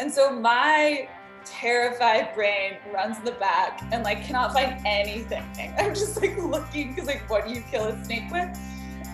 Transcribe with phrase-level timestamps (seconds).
[0.00, 1.08] And so my
[1.44, 5.44] terrified brain runs in the back and like cannot find anything.
[5.78, 8.58] I'm just like looking because like what do you kill a snake with?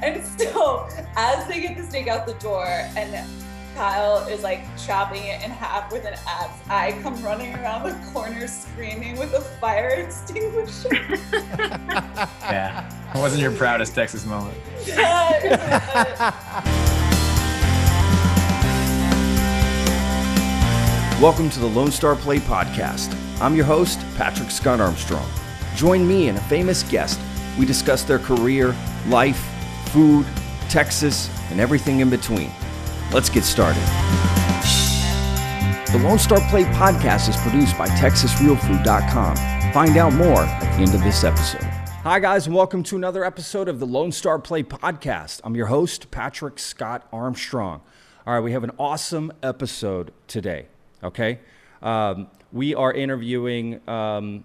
[0.03, 3.27] And so as they get the snake out the door and
[3.75, 8.13] Kyle is like chopping it in half with an axe, I come running around the
[8.13, 10.89] corner screaming with a fire extinguisher.
[12.43, 12.89] yeah.
[13.15, 14.57] It wasn't your proudest Texas moment.
[21.21, 23.17] Welcome to the Lone Star Plate Podcast.
[23.41, 25.25] I'm your host, Patrick Scott Armstrong.
[25.77, 27.21] Join me and a famous guest.
[27.57, 28.75] We discuss their career,
[29.07, 29.39] life,
[29.91, 30.27] food,
[30.69, 32.51] Texas, and everything in between.
[33.13, 33.81] Let's get started.
[35.93, 39.73] The Lone Star Plate Podcast is produced by TexasRealFood.com.
[39.73, 41.63] Find out more at the end of this episode.
[41.63, 45.43] Hi, guys, and welcome to another episode of the Lone Star Plate Podcast.
[45.45, 47.83] I'm your host, Patrick Scott Armstrong.
[48.27, 50.67] All right, we have an awesome episode today
[51.05, 51.39] okay?
[51.83, 54.45] Um, we are interviewing um,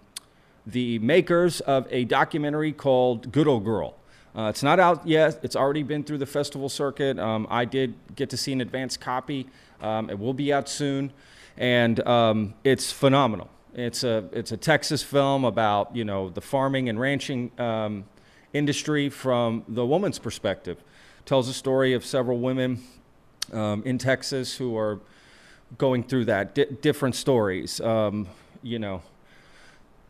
[0.67, 3.95] the makers of a documentary called Good Ol' Girl.
[4.35, 5.39] Uh, it's not out yet.
[5.41, 7.17] It's already been through the festival circuit.
[7.17, 9.47] Um, I did get to see an advanced copy.
[9.81, 11.11] Um, it will be out soon,
[11.57, 13.49] and um, it's phenomenal.
[13.73, 18.05] It's a it's a Texas film about you know the farming and ranching um,
[18.53, 20.83] industry from the woman's perspective.
[21.25, 22.83] Tells the story of several women
[23.51, 24.99] in Texas who are
[25.77, 27.79] going through that, different stories.
[27.79, 28.27] Um,
[28.63, 29.01] you know,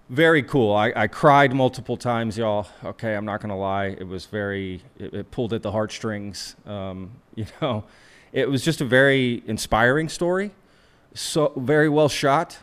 [0.09, 0.73] very cool.
[0.73, 2.67] I, I cried multiple times, y'all.
[2.83, 3.87] Okay, I'm not gonna lie.
[3.87, 4.81] It was very.
[4.97, 6.55] It, it pulled at the heartstrings.
[6.65, 7.83] Um, you know,
[8.31, 10.52] it was just a very inspiring story.
[11.13, 12.57] So very well shot.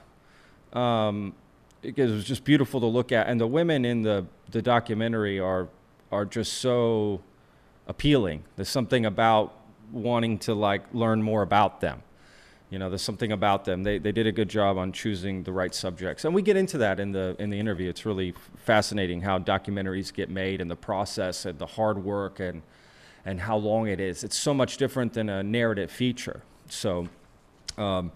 [0.73, 1.35] Um,
[1.83, 5.39] it, it was just beautiful to look at, and the women in the the documentary
[5.39, 5.69] are
[6.11, 7.21] are just so
[7.87, 8.43] appealing.
[8.57, 9.55] There's something about
[9.93, 12.03] wanting to like learn more about them
[12.71, 13.85] you know, there's something about them.
[13.85, 16.25] They, they did a good job on choosing the right subjects.
[16.25, 17.89] And we get into that in the, in the interview.
[17.89, 22.63] It's really fascinating how documentaries get made and the process and the hard work and,
[23.25, 24.25] and how long it is.
[24.25, 26.43] It's so much different than a narrative feature.
[26.69, 27.09] So
[27.79, 28.11] um,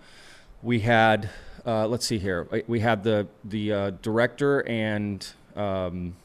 [0.63, 1.31] we had,
[1.65, 5.25] uh, let's see here, we had the, the uh, director and,
[5.55, 6.17] um,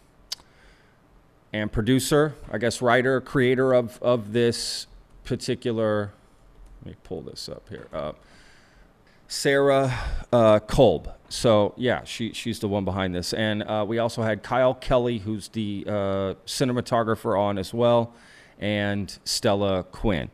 [1.53, 4.87] and producer, I guess, writer, creator of, of this
[5.25, 6.11] particular
[6.85, 7.87] let me pull this up here.
[7.91, 8.11] Uh,
[9.27, 9.91] Sarah
[10.31, 11.11] uh, Kolb.
[11.29, 15.17] So yeah, she she's the one behind this, and uh, we also had Kyle Kelly,
[15.17, 15.91] who's the uh,
[16.45, 18.13] cinematographer on as well,
[18.59, 20.29] and Stella Quinn.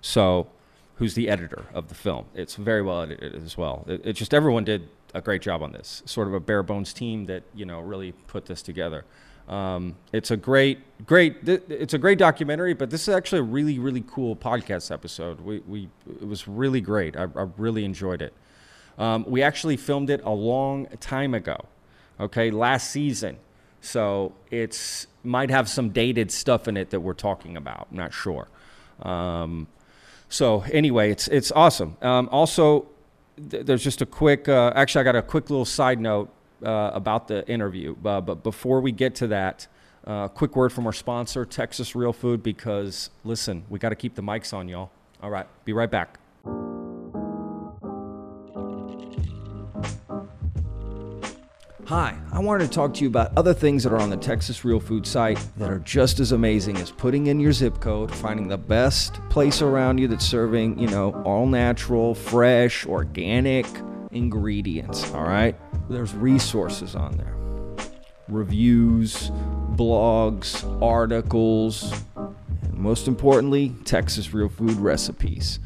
[0.00, 0.48] So
[0.96, 2.24] who's the editor of the film?
[2.34, 3.84] It's very well edited as well.
[3.86, 6.02] It, it just everyone did a great job on this.
[6.06, 9.04] Sort of a bare bones team that you know really put this together.
[9.50, 11.36] Um, it's a great, great.
[11.46, 15.40] it's a great documentary, but this is actually a really, really cool podcast episode.
[15.40, 17.16] We, we it was really great.
[17.16, 18.32] I, I really enjoyed it.
[18.96, 21.64] Um, we actually filmed it a long time ago.
[22.20, 23.38] Okay, last season.
[23.80, 27.88] So it's might have some dated stuff in it that we're talking about.
[27.90, 28.46] I'm not sure.
[29.02, 29.66] Um,
[30.28, 31.96] so anyway, it's it's awesome.
[32.02, 32.86] Um, also,
[33.50, 34.48] th- there's just a quick.
[34.48, 36.30] Uh, actually, I got a quick little side note
[36.64, 37.96] uh, about the interview.
[38.04, 39.66] Uh, but before we get to that,
[40.06, 44.14] uh, quick word from our sponsor, Texas Real Food, because listen, we got to keep
[44.14, 44.90] the mics on, y'all.
[45.22, 46.18] All right, be right back.
[51.90, 54.64] Hi, I wanted to talk to you about other things that are on the Texas
[54.64, 58.46] Real Food site that are just as amazing as putting in your zip code, finding
[58.46, 63.66] the best place around you that's serving, you know, all natural, fresh, organic
[64.12, 65.56] ingredients, all right?
[65.90, 67.34] There's resources on there
[68.28, 69.30] reviews,
[69.74, 75.58] blogs, articles, and most importantly, Texas Real Food recipes.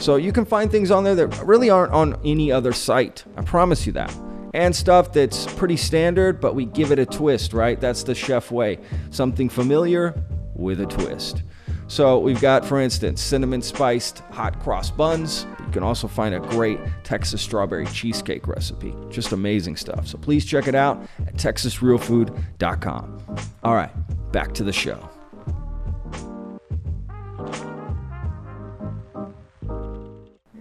[0.00, 3.24] So you can find things on there that really aren't on any other site.
[3.36, 4.12] I promise you that.
[4.52, 7.80] And stuff that's pretty standard, but we give it a twist, right?
[7.80, 8.80] That's the chef way.
[9.10, 10.20] Something familiar
[10.56, 11.44] with a twist.
[11.88, 15.46] So we've got, for instance, cinnamon spiced hot cross buns.
[15.58, 18.94] You can also find a great Texas strawberry cheesecake recipe.
[19.08, 20.06] Just amazing stuff.
[20.06, 23.36] So please check it out at texasrealfood.com.
[23.64, 25.08] All right, back to the show.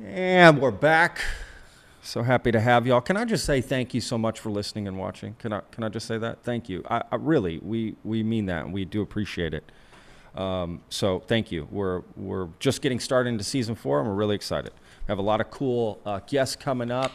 [0.06, 1.22] And we're back.
[2.02, 3.02] So happy to have y'all.
[3.02, 5.36] Can I just say thank you so much for listening and watching?
[5.40, 6.42] Can I can I just say that?
[6.44, 6.86] Thank you.
[6.90, 9.70] I, I really we we mean that and we do appreciate it.
[10.38, 11.68] Um, so thank you.
[11.72, 14.72] We're we're just getting started into season four, and we're really excited.
[14.72, 17.12] We have a lot of cool uh, guests coming up,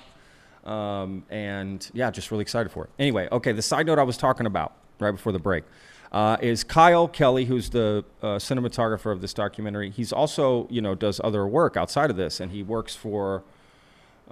[0.64, 2.90] um, and yeah, just really excited for it.
[2.98, 5.62] Anyway, okay, the side note I was talking about right before the break
[6.10, 9.90] uh, is Kyle Kelly, who's the uh, cinematographer of this documentary.
[9.90, 13.44] He's also you know does other work outside of this, and he works for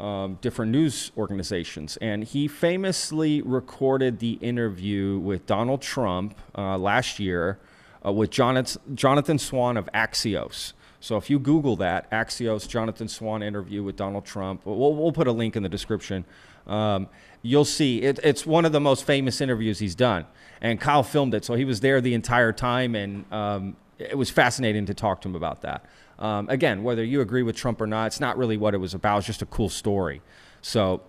[0.00, 1.96] um, different news organizations.
[1.98, 7.60] And he famously recorded the interview with Donald Trump uh, last year
[8.05, 10.73] uh, with Jonathan, Swan of Axios.
[11.00, 15.26] So if you Google that, Axios Jonathan Swan interview with Donald Trump, we'll, we'll put
[15.26, 16.25] a link in the description.
[16.67, 17.08] Um,
[17.43, 20.26] you'll see it, it's one of the most famous interviews he's done.
[20.61, 24.29] And Kyle filmed it, so he was there the entire time, and um, it was
[24.29, 25.87] fascinating to talk to him about that.
[26.19, 28.93] Um, again, whether you agree with Trump or not, it's not really what it was
[28.93, 29.19] about.
[29.19, 30.20] It's just a cool story.
[30.61, 31.00] So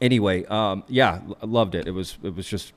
[0.00, 1.86] anyway, um, yeah, loved it.
[1.86, 2.72] It was it was just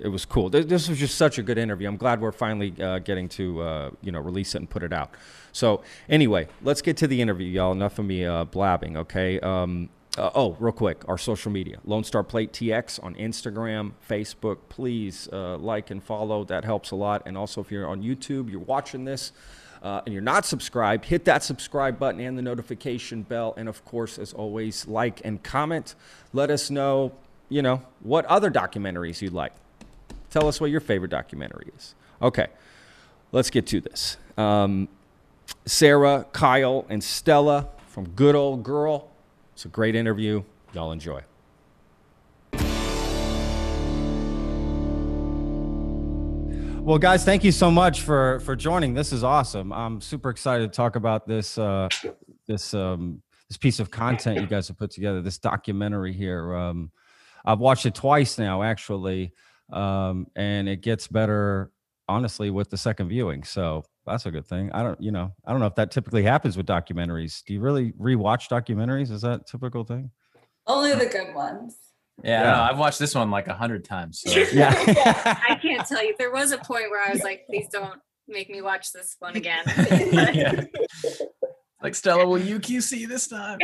[0.00, 0.50] it was cool.
[0.50, 1.88] This was just such a good interview.
[1.88, 4.92] I'm glad we're finally uh, getting to uh, you know release it and put it
[4.92, 5.14] out.
[5.52, 7.72] So anyway, let's get to the interview, y'all.
[7.72, 8.96] Enough of me uh, blabbing.
[8.96, 9.40] Okay.
[9.40, 14.58] Um, uh, oh, real quick, our social media, Lone Star Plate TX on Instagram, Facebook.
[14.68, 16.44] Please uh, like and follow.
[16.44, 17.22] That helps a lot.
[17.24, 19.32] And also, if you're on YouTube, you're watching this
[19.82, 23.54] uh, and you're not subscribed, hit that subscribe button and the notification bell.
[23.56, 25.94] And of course, as always, like and comment.
[26.32, 27.12] Let us know,
[27.48, 29.52] you know, what other documentaries you'd like.
[30.32, 31.94] Tell us what your favorite documentary is.
[32.20, 32.48] Okay,
[33.30, 34.16] let's get to this.
[34.36, 34.88] Um,
[35.64, 39.12] Sarah, Kyle, and Stella from Good Ol' Girl
[39.62, 40.42] it's a great interview.
[40.72, 41.22] Y'all enjoy.
[46.82, 48.94] Well, guys, thank you so much for for joining.
[48.94, 49.72] This is awesome.
[49.72, 51.88] I'm super excited to talk about this uh,
[52.48, 55.22] this um, this piece of content you guys have put together.
[55.22, 56.56] This documentary here.
[56.56, 56.90] Um,
[57.44, 59.32] I've watched it twice now, actually,
[59.72, 61.72] um, and it gets better,
[62.08, 63.44] honestly, with the second viewing.
[63.44, 64.70] So that's a good thing.
[64.72, 67.42] I don't, you know, I don't know if that typically happens with documentaries.
[67.44, 69.10] Do you really rewatch documentaries?
[69.10, 70.10] Is that typical thing?
[70.66, 71.76] Only the good ones.
[72.22, 72.62] Yeah, yeah.
[72.62, 74.20] I've watched this one like a hundred times.
[74.20, 74.38] So.
[74.52, 74.72] yeah,
[75.48, 76.14] I can't tell you.
[76.18, 79.36] There was a point where I was like, please don't make me watch this one
[79.36, 79.64] again.
[80.32, 80.64] yeah.
[81.82, 83.58] Like Stella, will you QC this time?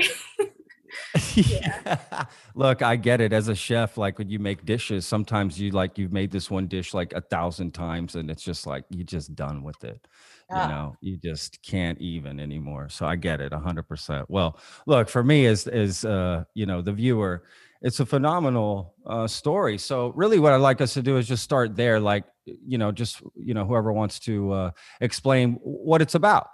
[1.34, 2.24] Yeah.
[2.54, 3.32] Look, I get it.
[3.32, 6.66] As a chef, like when you make dishes, sometimes you like you've made this one
[6.66, 10.06] dish like a thousand times, and it's just like you're just done with it.
[10.50, 10.62] Yeah.
[10.62, 12.88] You know, you just can't even anymore.
[12.88, 14.28] So I get it, hundred percent.
[14.30, 17.44] Well, look for me as as uh, you know the viewer,
[17.82, 19.78] it's a phenomenal uh, story.
[19.78, 22.00] So really, what I'd like us to do is just start there.
[22.00, 24.70] Like you know, just you know, whoever wants to uh,
[25.00, 26.48] explain what it's about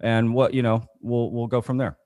[0.00, 1.96] and what you know, we'll we'll go from there.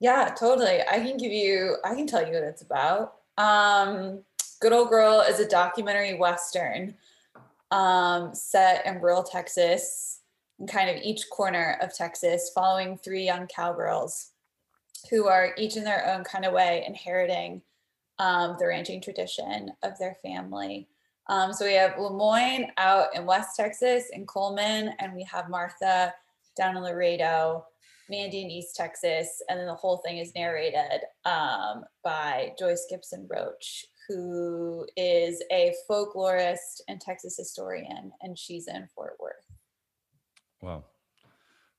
[0.00, 0.80] Yeah, totally.
[0.82, 3.14] I can give you, I can tell you what it's about.
[3.38, 4.20] Um,
[4.60, 6.94] Good Ol' Girl is a documentary Western
[7.70, 10.20] um, set in rural Texas,
[10.58, 14.32] in kind of each corner of Texas, following three young cowgirls
[15.10, 17.62] who are each in their own kind of way inheriting
[18.18, 20.88] um, the ranching tradition of their family.
[21.28, 26.14] Um, so we have Lemoyne out in West Texas in Coleman, and we have Martha
[26.56, 27.66] down in Laredo.
[28.08, 33.26] Mandy in East Texas, and then the whole thing is narrated um, by Joyce Gibson
[33.28, 39.34] Roach, who is a folklorist and Texas historian, and she's in Fort Worth.
[40.62, 40.84] Wow.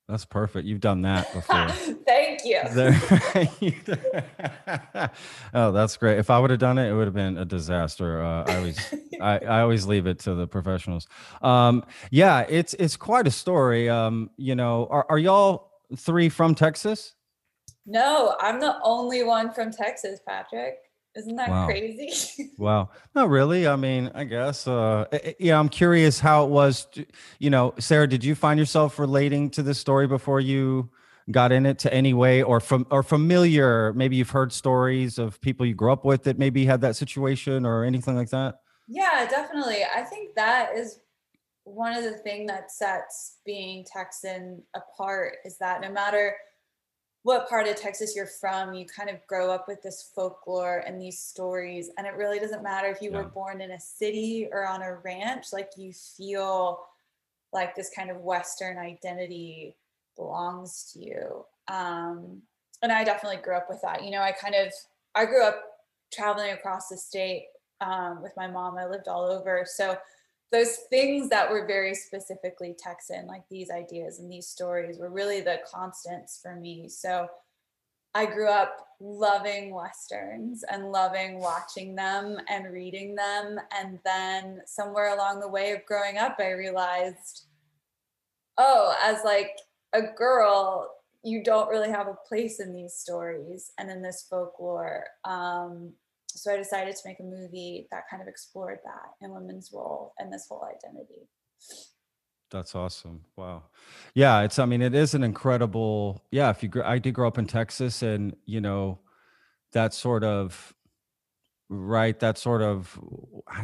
[0.07, 0.65] That's perfect.
[0.65, 1.68] You've done that before.
[2.07, 2.62] Thank you.
[5.53, 6.18] oh, that's great.
[6.18, 8.24] If I would have done it, it would have been a disaster.
[8.24, 11.07] Uh, I always, I, I, always leave it to the professionals.
[11.41, 13.89] Um, yeah, it's it's quite a story.
[13.89, 17.13] Um, you know, are, are y'all three from Texas?
[17.86, 20.75] No, I'm the only one from Texas, Patrick.
[21.16, 21.65] Isn't that wow.
[21.65, 22.51] crazy?
[22.58, 22.89] wow.
[23.15, 23.67] Not really.
[23.67, 24.67] I mean, I guess.
[24.67, 26.86] Uh, eh, eh, yeah, I'm curious how it was.
[26.94, 27.06] To,
[27.39, 30.91] you know, Sarah, did you find yourself relating to this story before you
[31.32, 33.94] got in it to any way, or from or familiar?
[33.94, 37.65] Maybe you've heard stories of people you grew up with that maybe had that situation
[37.65, 38.60] or anything like that.
[38.88, 39.84] Yeah, definitely.
[39.84, 41.00] I think that is
[41.67, 46.36] one of the things that sets being Texan apart is that no matter
[47.24, 51.01] what part of Texas you're from, you kind of grow up with this folklore and
[51.01, 51.89] these stories.
[51.97, 53.17] And it really doesn't matter if you yeah.
[53.17, 56.79] were born in a city or on a ranch, like you feel
[57.51, 59.75] like this kind of Western identity
[60.15, 61.45] belongs to you.
[61.67, 62.41] Um,
[62.81, 64.05] and I definitely grew up with that.
[64.05, 64.71] You know, I kind of,
[65.15, 65.62] I grew up
[66.13, 67.47] traveling across the state
[67.81, 68.77] um, with my mom.
[68.77, 69.65] I lived all over.
[69.67, 69.97] So
[70.51, 75.42] those things that were very specifically Texan, like these ideas and these stories, were really
[75.42, 76.88] the constants for me.
[76.88, 77.27] So
[78.16, 83.60] I grew up loving Westerns and loving watching them and reading them.
[83.77, 87.46] And then somewhere along the way of growing up, I realized,
[88.58, 89.51] oh, as like
[89.94, 90.89] a girl,
[91.24, 95.04] you don't really have a place in these stories and in this folklore.
[95.25, 95.94] Um,
[96.38, 100.13] so I decided to make a movie that kind of explored that and women's role
[100.20, 101.27] and this whole identity.
[102.50, 103.25] That's awesome.
[103.36, 103.63] Wow.
[104.13, 107.38] Yeah, it's I mean it is an incredible yeah, if you I did grow up
[107.38, 109.00] in Texas and you know
[109.74, 110.74] that sort of
[111.70, 112.98] right that sort of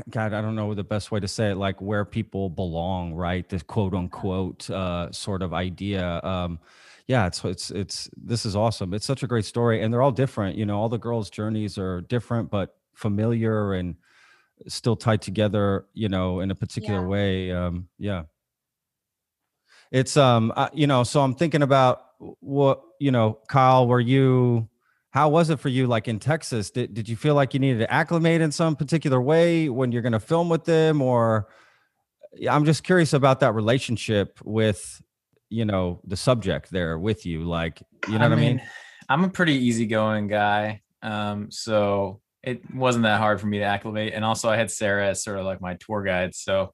[0.10, 3.48] god i don't know the best way to say it like where people belong right
[3.48, 6.60] this quote unquote uh sort of idea um
[7.08, 8.94] yeah it's it's it's this is awesome.
[8.94, 11.78] It's such a great story and they're all different you know all the girls journeys
[11.78, 13.96] are different but familiar and
[14.68, 17.08] still tied together you know in a particular Yeah.
[17.08, 18.24] way um yeah.
[19.92, 22.02] It's um uh, you know so i'm thinking about
[22.40, 24.68] what you know kyle were you
[25.12, 26.72] how was it for you like in texas?
[26.72, 30.02] Did, did you feel like you needed to acclimate in some particular way when you're
[30.02, 31.48] going to film with them or
[32.50, 35.02] i'm just curious about that relationship with
[35.54, 38.62] you know the subject there with you like you know what i mean
[39.10, 40.82] I'm a pretty easygoing guy.
[41.02, 44.14] Um, so it wasn't that hard for me to acclimate.
[44.16, 46.36] And also I had Sarah as sort of like my tour guide.
[46.36, 46.74] So,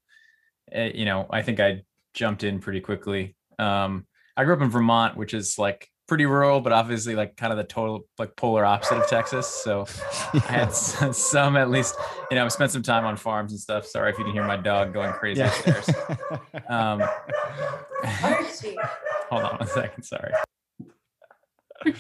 [0.71, 1.83] eh, you know, I think I
[2.13, 3.35] jumped in pretty quickly.
[3.57, 4.05] Um,
[4.35, 7.57] I grew up in Vermont, which is like pretty rural, but obviously like kind of
[7.57, 9.47] the total like polar opposite of Texas.
[9.47, 9.85] So
[10.33, 11.95] I had s- some, at least,
[12.31, 13.85] you know, I spent some time on farms and stuff.
[13.85, 15.89] Sorry if you can hear my dog going crazy upstairs.
[16.67, 17.03] Um,
[18.03, 18.77] Archie.
[19.29, 20.03] hold on one second.
[20.03, 20.31] Sorry.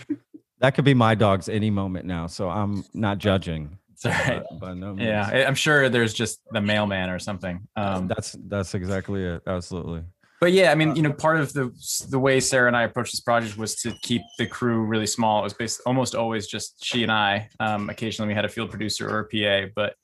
[0.59, 4.43] that could be my dogs any moment now so i'm not judging It's all right.
[4.51, 5.07] uh, by no means.
[5.07, 7.65] Yeah, I'm sure there's just the mailman or something.
[7.77, 10.03] Um, that's that's exactly it absolutely
[10.39, 11.71] but yeah, I mean, you know, part of the
[12.09, 15.41] the way Sarah and I approached this project was to keep the crew really small.
[15.41, 17.49] It was based almost always just she and I.
[17.59, 19.95] Um, occasionally, we had a field producer or a PA, but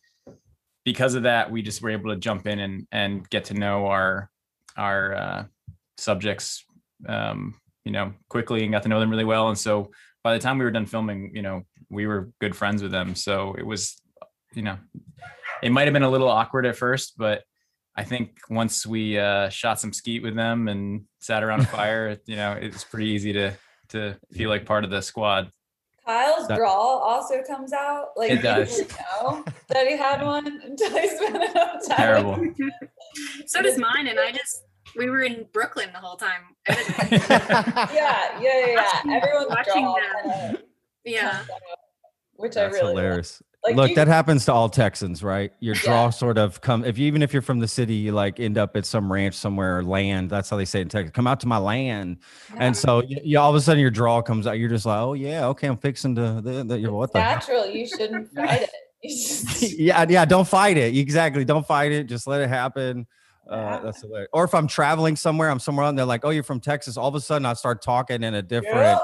[0.83, 3.85] because of that, we just were able to jump in and and get to know
[3.87, 4.29] our
[4.75, 5.45] our uh,
[5.97, 6.63] subjects,
[7.07, 9.49] um, you know, quickly and got to know them really well.
[9.49, 9.91] And so
[10.23, 13.15] by the time we were done filming, you know, we were good friends with them.
[13.15, 13.95] So it was,
[14.53, 14.77] you know,
[15.61, 17.43] it might have been a little awkward at first, but
[17.95, 22.17] I think once we uh, shot some skeet with them and sat around a fire,
[22.25, 23.53] you know, it's pretty easy to
[23.89, 25.51] to feel like part of the squad.
[26.05, 28.07] Kyle's That- drawl also comes out.
[28.15, 28.75] Like It you does.
[28.77, 31.97] didn't know that he had one until he spent enough time.
[31.97, 32.45] Terrible.
[33.45, 34.64] So does mine, and I just
[34.97, 36.41] we were in Brooklyn the whole time.
[36.67, 38.75] Yeah, yeah, yeah, yeah.
[38.75, 40.57] Watching- Everyone's watching drawl them.
[41.03, 41.29] Yeah.
[41.31, 41.57] comes out,
[42.35, 42.95] which I That's really love.
[43.03, 43.41] hilarious.
[43.63, 45.51] Like Look, you- that happens to all Texans, right?
[45.59, 45.81] Your Yeah.
[45.81, 48.57] draw sort of come if you even if you're from the city, you like end
[48.59, 50.29] up at some ranch somewhere or land.
[50.29, 51.11] That's how they say it in Texas.
[51.13, 52.17] Come out to my land,
[52.57, 54.59] and so you, you all of a sudden your draw comes out.
[54.59, 57.35] You're just like, oh yeah, okay, I'm fixing to the, the you're what the hell?
[57.35, 57.65] natural.
[57.67, 58.69] You shouldn't fight it.
[59.77, 60.25] Yeah, yeah.
[60.25, 60.95] Don't fight it.
[60.97, 61.43] Exactly.
[61.45, 62.03] Don't fight it.
[62.05, 63.05] Just let it happen.
[63.49, 64.29] Uh, that's hilarious.
[64.33, 67.07] Or if I'm traveling somewhere, I'm somewhere and they're like, "Oh, you're from Texas." All
[67.07, 68.99] of a sudden, I start talking in a different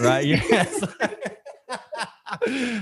[0.00, 0.24] right?
[0.26, 0.84] Yes.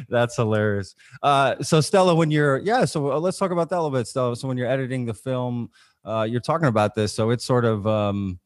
[0.09, 0.95] That's hilarious.
[1.23, 4.07] Uh, so Stella, when you're yeah, so uh, let's talk about that a little bit,
[4.07, 4.37] Stella.
[4.37, 5.71] So when you're editing the film,
[6.05, 7.13] uh, you're talking about this.
[7.15, 8.39] So it's sort of um,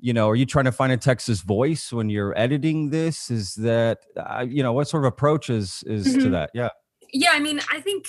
[0.00, 3.30] you know, are you trying to find a Texas voice when you're editing this?
[3.30, 6.30] Is that uh, you know what sort of approach is is to Mhm.
[6.32, 6.50] that?
[6.54, 6.68] Yeah.
[7.12, 8.08] yeah, I mean, I think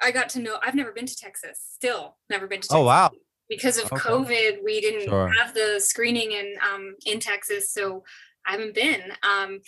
[0.00, 0.58] I got to know.
[0.62, 1.60] I've never been to Texas.
[1.74, 2.68] Still, never been to.
[2.68, 2.76] Texas.
[2.76, 3.10] Oh wow.
[3.48, 3.96] Because of Okay.
[4.08, 5.28] COVID, we didn't Sure.
[5.30, 8.04] have the screening in um in Texas, so
[8.46, 9.12] I haven't been.
[9.22, 9.60] Um,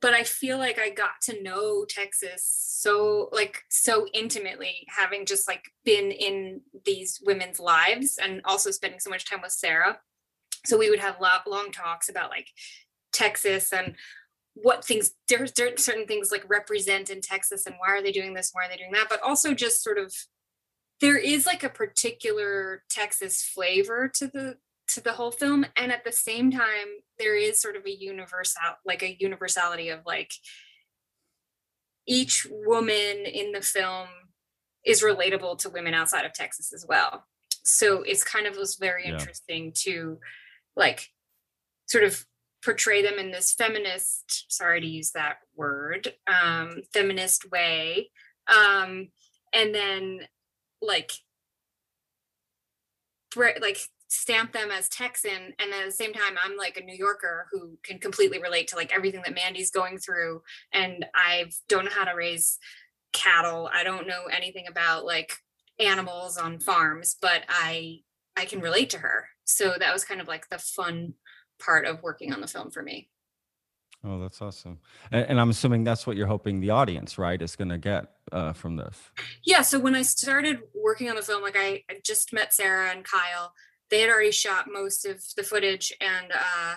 [0.00, 5.46] but I feel like I got to know Texas so like so intimately, having just
[5.48, 9.98] like been in these women's lives and also spending so much time with Sarah.
[10.66, 12.48] So we would have lo- long talks about like
[13.12, 13.94] Texas and
[14.54, 18.34] what things there's cer- certain things like represent in Texas and why are they doing
[18.34, 20.14] this, why are they doing that, but also just sort of
[21.00, 24.56] there is like a particular Texas flavor to the
[24.88, 26.86] to the whole film and at the same time
[27.18, 30.32] there is sort of a universal like a universality of like
[32.06, 34.08] each woman in the film
[34.84, 37.24] is relatable to women outside of Texas as well.
[37.62, 39.12] So it's kind of was very Yeah.
[39.12, 40.18] interesting to
[40.76, 41.08] like
[41.86, 42.26] sort of
[42.64, 48.10] portray them in this feminist sorry to use that word um feminist way.
[48.46, 49.08] Um
[49.52, 50.20] and then
[50.80, 51.12] like
[53.36, 53.78] like
[54.08, 57.78] stamp them as Texan and at the same time I'm like a New Yorker who
[57.82, 60.42] can completely relate to like everything that Mandy's going through
[60.72, 62.58] and I don't know how to raise
[63.14, 63.70] cattle.
[63.72, 65.32] I don't know anything about like
[65.80, 68.00] animals on farms but I
[68.36, 69.28] I can relate to her.
[69.44, 71.14] So that was kind of like the fun
[71.64, 73.08] part of working on the film for me.
[74.04, 74.80] Oh, that's awesome.
[75.12, 78.06] And, and I'm assuming that's what you're hoping the audience, right, is going to get
[78.32, 78.96] uh, from this.
[79.44, 82.90] yeah so when i started working on the film like I, I just met sarah
[82.90, 83.52] and kyle.
[83.90, 86.76] They had already shot most of the footage and uh,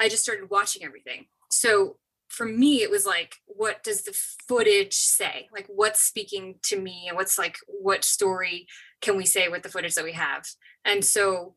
[0.00, 1.26] i just started watching everything.
[1.50, 4.18] So for me it was like what does the
[4.48, 5.48] footage say?
[5.52, 7.06] Like what's speaking to me?
[7.08, 8.66] And what's like what story
[9.00, 10.44] can we say with the footage that we have?
[10.84, 11.54] And so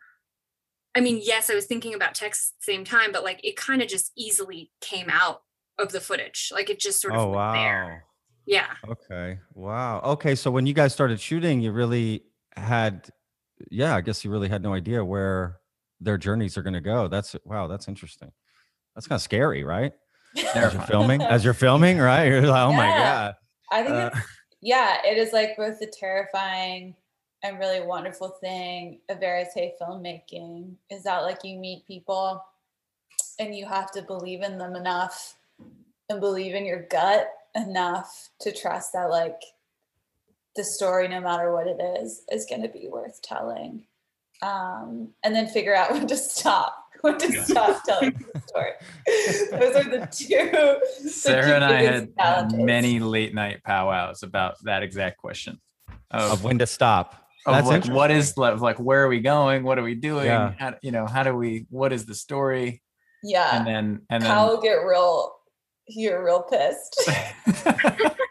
[0.96, 3.88] i mean yes i was thinking about text same time but like it kind of
[3.88, 5.42] just easily came out
[5.82, 6.52] of the footage.
[6.54, 7.54] Like it just sort of Oh went wow.
[7.54, 8.06] there.
[8.46, 8.68] Yeah.
[8.88, 9.40] Okay.
[9.54, 10.02] Wow.
[10.02, 10.36] Okay.
[10.36, 12.24] So when you guys started shooting, you really
[12.56, 13.10] had,
[13.70, 15.58] yeah, I guess you really had no idea where
[16.00, 17.08] their journeys are going to go.
[17.08, 17.68] That's wow.
[17.68, 18.32] That's interesting.
[18.96, 19.94] That's kind of scary, right?
[20.54, 22.26] As you're filming, as you're filming, right?
[22.28, 23.36] You're like, oh my god.
[23.72, 24.26] I think Uh, it's,
[24.62, 26.96] yeah, it is like both the terrifying
[27.44, 32.44] and really wonderful thing of verite filmmaking is that like you meet people
[33.40, 35.36] and you have to believe in them enough
[36.10, 39.42] and believe in your gut enough to trust that like
[40.56, 43.84] the story, no matter what it is, is going to be worth telling.
[44.42, 48.72] Um, and then figure out when to stop, when to stop telling the story.
[49.60, 50.52] Those are the two.
[51.04, 52.60] the Sarah two and I had, had challenges.
[52.60, 55.60] many late night powwows about that exact question.
[56.12, 57.21] of Of, when to stop.
[57.46, 58.42] Of That's like what is interesting.
[58.42, 59.64] like, like where are we going?
[59.64, 60.26] What are we doing?
[60.26, 60.54] Yeah.
[60.58, 62.82] How, you know, how do we what is the story?
[63.24, 63.58] Yeah.
[63.58, 65.34] And then and then Kyle will get real,
[65.88, 67.10] you're real pissed.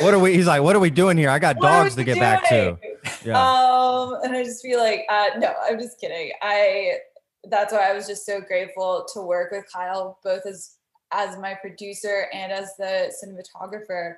[0.00, 0.34] What are we?
[0.34, 1.30] He's like, what are we doing here?
[1.30, 2.78] I got What dogs to we get back to.
[3.24, 3.38] Yeah.
[3.38, 6.32] Um, and I just feel like, uh, no, I'm just kidding.
[6.42, 6.98] I,
[7.44, 10.76] that's why I was just so grateful to work with Kyle, both as,
[11.12, 14.16] as my producer and as the cinematographer,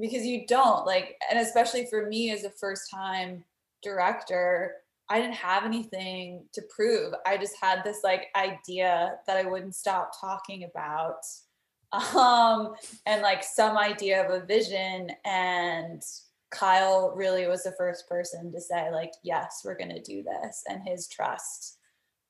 [0.00, 3.44] because you don't like, and especially for me as a first time
[3.82, 4.74] director,
[5.08, 7.12] I didn't have anything to prove.
[7.26, 11.18] I just had this like idea that I wouldn't stop talking about.
[12.16, 12.72] Um,
[13.04, 16.02] and like some idea of a vision and
[16.50, 20.62] Kyle really was the first person to say like yes we're going to do this
[20.70, 21.76] and his trust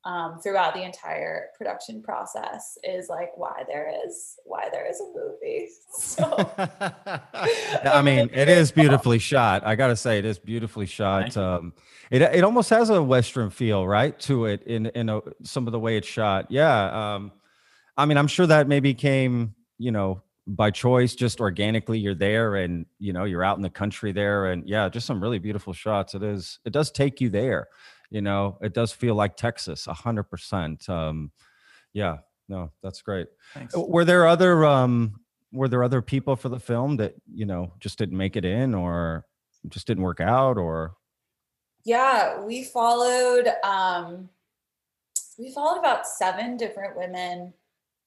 [0.05, 5.13] um, throughout the entire production process is like why there is why there is a
[5.15, 6.51] movie so
[7.85, 9.67] I mean, it is beautifully shot.
[9.67, 11.37] I gotta say, it is beautifully shot.
[11.37, 11.73] Um,
[12.11, 15.73] it it almost has a western feel, right, to it in in a, some of
[15.73, 16.47] the way it's shot.
[16.51, 17.15] Yeah.
[17.15, 17.33] Um,
[17.97, 21.99] I mean, I'm sure that maybe came, you know, by choice, just organically.
[21.99, 25.23] You're there, and you know, you're out in the country there, and yeah, just some
[25.23, 26.15] really beautiful shots.
[26.15, 26.59] It is.
[26.65, 27.69] It does take you there.
[28.13, 30.89] You know, it does feel like Texas, a hundred percent.
[30.89, 31.33] Um,
[31.93, 32.19] yeah.
[32.49, 33.29] No, that's great.
[33.55, 33.75] Thanks.
[33.75, 35.21] Were there other um
[35.53, 38.75] were there other people for the film that, you know, just didn't make it in
[38.75, 39.27] or
[39.69, 40.95] just didn't work out or
[41.85, 44.29] yeah we followed um
[45.39, 47.53] we followed about seven different women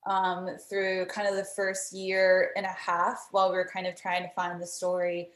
[0.08, 3.96] um through kind of the first year and a half while we were kind of
[3.96, 5.30] trying to find the story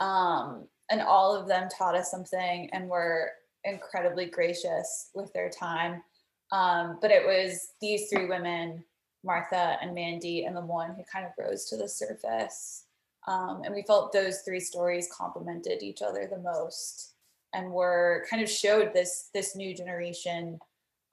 [0.00, 3.30] um and all of them taught us something and were
[3.64, 6.02] incredibly gracious with their time.
[6.52, 8.84] Um but it was these three women
[9.24, 12.84] martha and mandy and the one who kind of rose to the surface.
[13.26, 17.14] Um, and we felt those three stories complemented each other the most
[17.54, 20.58] and were kind of showed this this new generation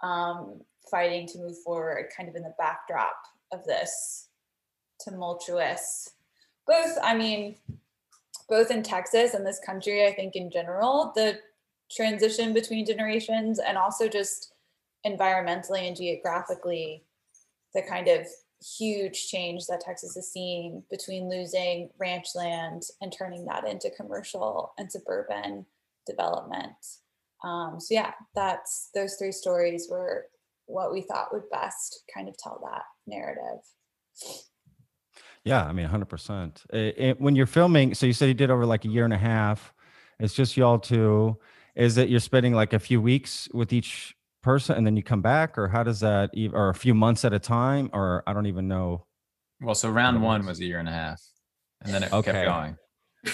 [0.03, 0.59] um,
[0.89, 3.15] fighting to move forward kind of in the backdrop
[3.53, 4.27] of this
[4.99, 6.11] tumultuous
[6.67, 7.55] both i mean
[8.49, 11.39] both in texas and this country i think in general the
[11.95, 14.53] transition between generations and also just
[15.05, 17.03] environmentally and geographically
[17.73, 18.25] the kind of
[18.77, 24.73] huge change that texas is seeing between losing ranch land and turning that into commercial
[24.77, 25.65] and suburban
[26.07, 26.73] development.
[27.43, 30.27] Um, so yeah, that's those three stories were
[30.67, 33.63] what we thought would best kind of tell that narrative.
[35.43, 36.65] yeah, I mean 100%.
[36.71, 39.13] It, it- when you're filming, so you said you did over like a year and
[39.13, 39.73] a half.
[40.19, 41.37] It's just y'all two.
[41.75, 45.21] Is that you're spending like a few weeks with each person and then you come
[45.21, 48.33] back or how does that ev- or a few months at a time or I
[48.33, 49.05] don't even know.
[49.61, 51.21] Well, so round one was a year and a half.
[51.81, 52.31] And then it Okay.
[52.31, 52.77] kept going.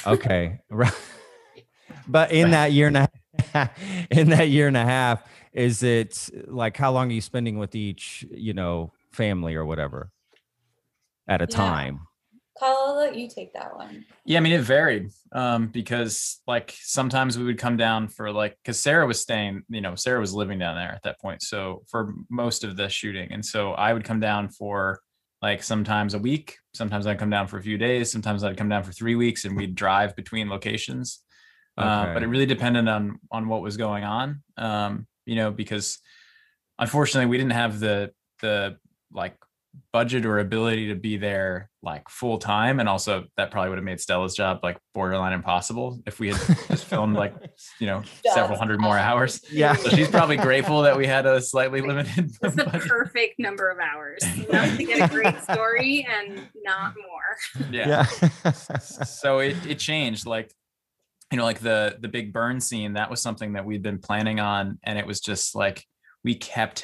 [0.06, 0.60] Okay.
[0.70, 0.94] right.
[2.08, 3.10] But in that year and a
[3.54, 3.72] half,
[4.12, 5.24] in that year and a half,
[5.54, 10.12] is it like how long are you spending with each, you know, family or whatever
[11.28, 11.56] at a Yeah.
[11.56, 12.00] time?
[12.60, 14.06] Kyle, I'll let you take that one.
[14.26, 18.58] Yeah, I mean it varied um, because like sometimes we would come down for like
[18.64, 21.42] because Sarah was staying, you know, Sarah was living down there at that point.
[21.42, 25.02] So for most of the shooting, and so I would come down for
[25.42, 28.70] like sometimes a week, sometimes I'd come down for a few days, sometimes I'd come
[28.70, 31.24] down for three weeks, and we'd drive between locations.
[31.78, 36.00] Uh, but it really depended on on what was going on, um, you know, because
[36.80, 38.78] unfortunately we didn't have the the
[39.12, 39.36] like
[39.94, 43.86] budget or ability to be there like full time and also that probably would have
[43.86, 47.34] made stella's job like borderline impossible if we had just filmed like
[47.80, 49.74] you know several hundred more hours Yeah.
[49.76, 52.82] so she's probably grateful that we had a slightly limited It's the budget.
[52.90, 54.22] perfect number of hours.
[54.24, 57.68] Enough to get a great story and not more.
[57.72, 58.30] yeah, Yeah.
[58.60, 60.52] so it, it changed like
[61.32, 64.40] you know like the the big burn scene that was something that we'd been planning
[64.40, 65.84] on and it was just like
[66.24, 66.84] we kept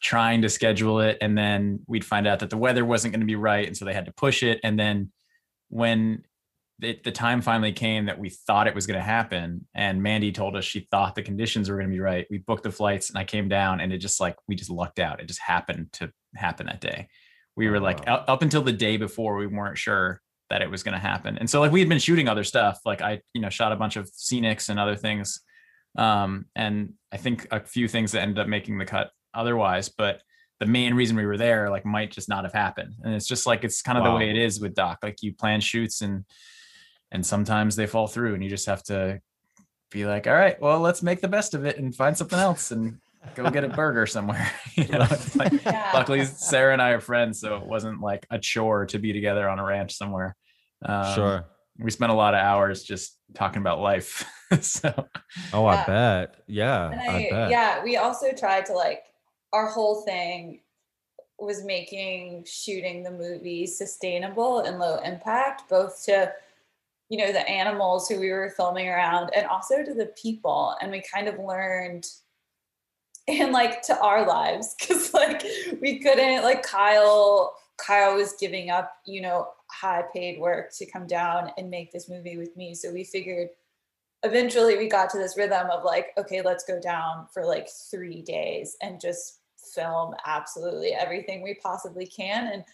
[0.00, 3.26] trying to schedule it and then we'd find out that the weather wasn't going to
[3.26, 5.10] be right and so they had to push it and then
[5.70, 6.22] when
[6.80, 10.30] the, the time finally came that we thought it was going to happen and mandy
[10.30, 13.10] told us she thought the conditions were going to be right we booked the flights
[13.10, 15.20] and i came down and it just like we just lucked out.
[15.20, 17.08] It just happened to happen that day.
[17.56, 18.14] We were like Wow.
[18.14, 21.36] up, up until the day before we weren't sure that it was going to happen.
[21.38, 23.76] And so like we had been shooting other stuff like i you know shot a
[23.76, 25.40] bunch of scenics and other things
[25.96, 30.20] um and i think a few things that ended up making the cut otherwise but
[30.60, 33.46] the main reason we were there like might just not have happened and it's just
[33.46, 36.24] like it's kind of the way it is with doc like you plan shoots and
[37.12, 39.20] and sometimes they fall through and you just have to
[39.90, 42.72] be like all right well let's make the best of it and find something else
[42.72, 42.98] and
[43.34, 45.90] go get a burger somewhere you know it's like Yeah.
[45.94, 49.48] luckily sarah and i are friends so it wasn't like a chore to be together
[49.48, 50.34] on a ranch somewhere
[50.84, 51.44] um, sure.
[51.78, 54.28] we spent a lot of hours just talking about life
[54.60, 54.92] so
[55.52, 55.86] Oh, I Yeah.
[55.86, 56.36] bet.
[56.46, 57.50] Yeah, And I, I, bet.
[57.50, 59.02] yeah, we also tried to like
[59.52, 60.60] our whole thing
[61.38, 66.32] was making shooting the movie sustainable and low impact, both to
[67.08, 70.74] you know the animals who we were filming around and also to the people.
[70.80, 72.06] And we kind of learned
[73.28, 75.42] and like to our lives because like
[75.80, 81.06] we couldn't like Kyle Kyle was giving up, you know, high paid work to come
[81.06, 82.74] down and make this movie with me.
[82.74, 83.50] So we figured
[84.24, 88.22] eventually we got to this rhythm of like, okay, let's go down for like three
[88.22, 89.37] days and just
[89.74, 92.52] film absolutely everything we possibly can.
[92.52, 92.64] And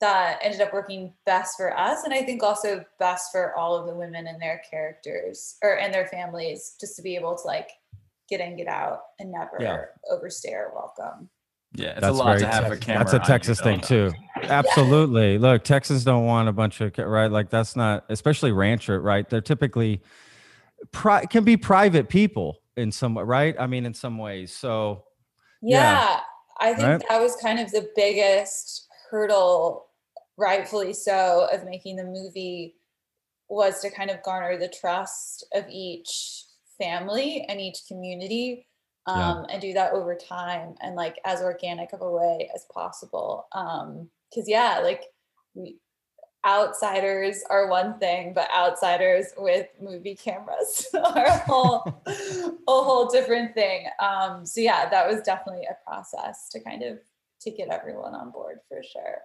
[0.00, 2.04] that ended up working best for us.
[2.04, 5.92] And I think also best for all of the women and their characters or and
[5.92, 7.70] their families, just to be able to like
[8.28, 9.84] get in, get out and never Yeah.
[10.10, 11.30] overstay our welcome.
[11.74, 13.80] yeah it's That's a lot to very have a Tex- camera That's a Texas thing
[13.80, 14.12] too.
[14.42, 15.38] Absolutely.
[15.38, 17.30] Look, Texans don't want a bunch of right.
[17.30, 19.00] Like that's not, especially rancher.
[19.00, 19.28] Right?
[19.28, 20.02] They're typically
[20.92, 23.56] pri- can be private people in some way, right?
[23.58, 24.52] I mean, in some ways.
[24.54, 25.04] So
[25.62, 25.78] Yeah,
[26.08, 26.20] Yeah.
[26.60, 27.04] I think Right?
[27.08, 29.86] that was kind of the biggest hurdle,
[30.36, 32.76] rightfully so, of making the movie
[33.48, 36.44] was to kind of garner the trust of each
[36.78, 38.66] family and each community
[39.06, 39.30] Yeah.
[39.30, 43.46] um, and do that over time and like as organic of a way as possible.
[43.52, 45.04] Um, because yeah, like
[45.54, 45.78] we
[46.46, 53.54] outsiders are one thing, but outsiders with movie cameras are a whole a whole different
[53.54, 53.86] thing.
[54.00, 56.98] Um, so yeah, that was definitely a process to kind of
[57.42, 59.18] to get everyone on board for sure.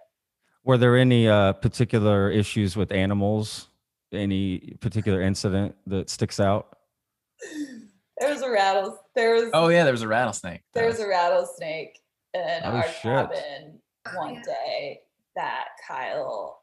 [0.64, 3.68] were there any uh, particular issues with animals?
[4.12, 6.76] Any particular incident that sticks out?
[8.18, 8.98] There was a rattle.
[9.14, 11.98] There was oh yeah there was a rattlesnake there was a rattlesnake
[12.34, 13.02] in Oh, our shit.
[13.02, 14.42] cabin Oh, one yeah.
[14.44, 15.00] day
[15.36, 16.61] that Kyle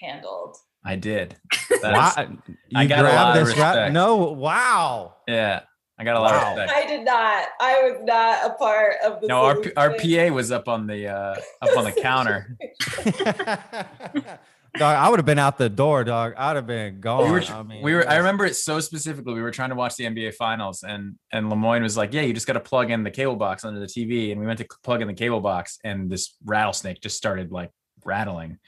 [0.00, 0.56] handled.
[0.84, 1.36] i did
[1.82, 2.28] That's- Why-
[2.74, 3.92] I you got a lot grabbed of this rat- respect.
[3.92, 5.14] No, wow.
[5.28, 5.60] yeah
[5.98, 6.52] i got a lot Wow.
[6.52, 7.48] of respect I did not.
[7.60, 9.26] I was not a part of the.
[9.28, 12.56] no our, our pa was up on the uh up on the counter
[14.78, 16.32] dog, I would have been out the door, dog.
[16.36, 17.24] I'd have been gone.
[17.26, 19.74] we were, I mean, we were i remember it so specifically we were trying to
[19.76, 22.90] watch the nba finals and and lemoyne was like yeah you just got to plug
[22.90, 25.40] in the cable box under the tv and we went to plug in the cable
[25.40, 27.70] box and this rattlesnake just started like
[28.04, 28.58] rattling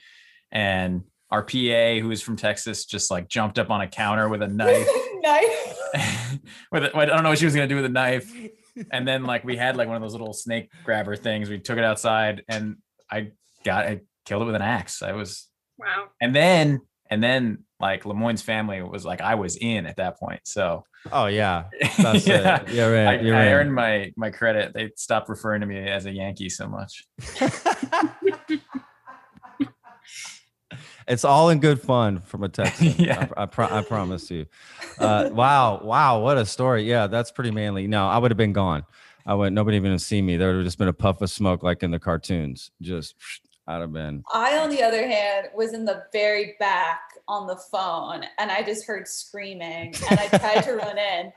[0.51, 4.41] and our pa who was from texas just like jumped up on a counter with
[4.41, 4.87] a knife
[5.21, 5.77] Knife.
[6.71, 8.31] with a, I don't know what she was gonna do with a knife.
[8.91, 11.49] And then like we had like one of those little snake grabber things.
[11.49, 12.75] We took it outside and
[13.09, 13.31] I
[13.63, 15.01] got I killed it with an axe.
[15.01, 15.47] I was
[15.79, 16.07] Wow.
[16.19, 20.41] and then and then like Lemoyne's family was like I was in at that point.
[20.43, 21.65] So Oh yeah,
[21.97, 22.69] that's yeah, it.
[22.69, 23.07] You're in.
[23.07, 23.53] I, you're I in.
[23.53, 24.73] earned my my credit.
[24.73, 27.05] They stopped referring to me as a Yankee so much.
[31.07, 32.93] It's all in good fun from a Texan.
[32.97, 33.27] Yeah.
[33.37, 34.45] I, I, pro- I promise you.
[34.99, 36.83] Uh, wow, wow, what a story.
[36.83, 37.87] Yeah, that's pretty manly.
[37.87, 38.85] No, I would have been gone.
[39.25, 40.37] I would nobody even have seen me.
[40.37, 42.71] There would have just been a puff of smoke like in the cartoons.
[42.81, 43.15] Just
[43.67, 44.23] I'd have been.
[44.31, 48.61] I, on the other hand, was in the very back on the phone and I
[48.61, 51.33] just heard screaming and I tried to run in.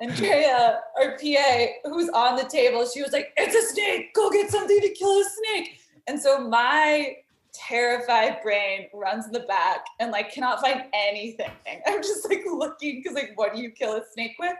[0.00, 4.50] Andrea, our PA, who's on the table, she was like, It's a snake, go get
[4.50, 5.80] something to kill a snake.
[6.08, 7.16] And so my
[7.54, 11.50] terrified brain runs in the back and like cannot find anything.
[11.86, 14.54] I'm just like looking because like what do you kill a snake with?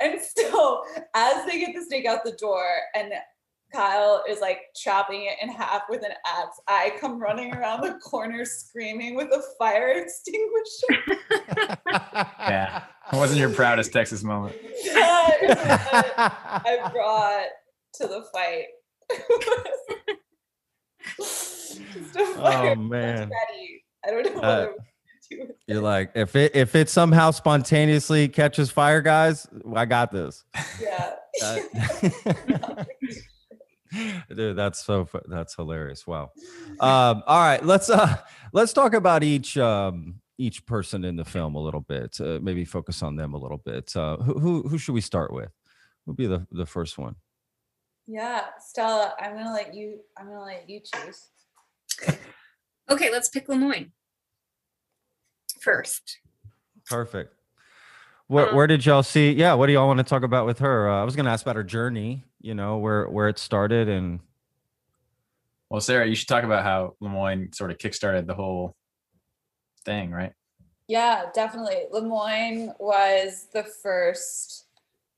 [0.00, 0.82] And so
[1.14, 2.64] as they get the snake out the door
[2.94, 3.12] and
[3.72, 6.58] Kyle is like chopping it in half with an axe.
[6.68, 11.20] I come running around the corner screaming with a fire extinguisher.
[12.38, 12.84] Yeah.
[13.12, 14.56] It wasn't your proudest Texas moment.
[14.94, 17.48] That is what I brought
[17.94, 18.66] to the fight.
[21.16, 21.80] Just
[22.16, 23.30] a fire Oh man.
[24.06, 24.74] I don't know what Uh, I'm gonna
[25.30, 25.38] do.
[25.40, 30.44] with You're like, if it if it somehow spontaneously catches fire, guys, I got this.
[30.80, 31.14] Yeah.
[31.40, 31.60] Uh,
[34.34, 36.06] Dude, that's so fu- that's hilarious.
[36.06, 36.32] Wow.
[36.80, 38.16] Um, all right, let's uh
[38.52, 42.20] let's talk about each um each person in the film a little bit.
[42.20, 43.94] Uh, maybe focus on them a little bit.
[43.96, 45.50] Uh, who who who should we start with?
[46.04, 47.14] Who'll be the the first one?
[48.10, 50.00] Yeah, Stella, I'm gonna let you.
[50.16, 51.28] I'm gonna let you choose.
[52.90, 53.92] Okay, let's pick Lemoyne
[55.60, 56.18] first.
[56.86, 57.34] Perfect.
[58.28, 59.32] Where Um, where did y'all see?
[59.32, 60.88] Yeah, what do y'all want to talk about with her?
[60.88, 62.24] Uh, I was gonna ask about her journey.
[62.40, 64.20] You know where where it started and
[65.68, 68.74] Well, Sarah, you should talk about how Lemoyne sort of kickstarted the whole
[69.84, 70.32] thing, right?
[70.86, 71.84] Yeah, definitely.
[71.90, 74.66] Lemoyne was the first,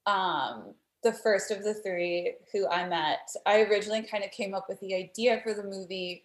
[0.07, 3.31] um, the first of the three who I met.
[3.47, 6.25] I originally kind of came up with the idea for the movie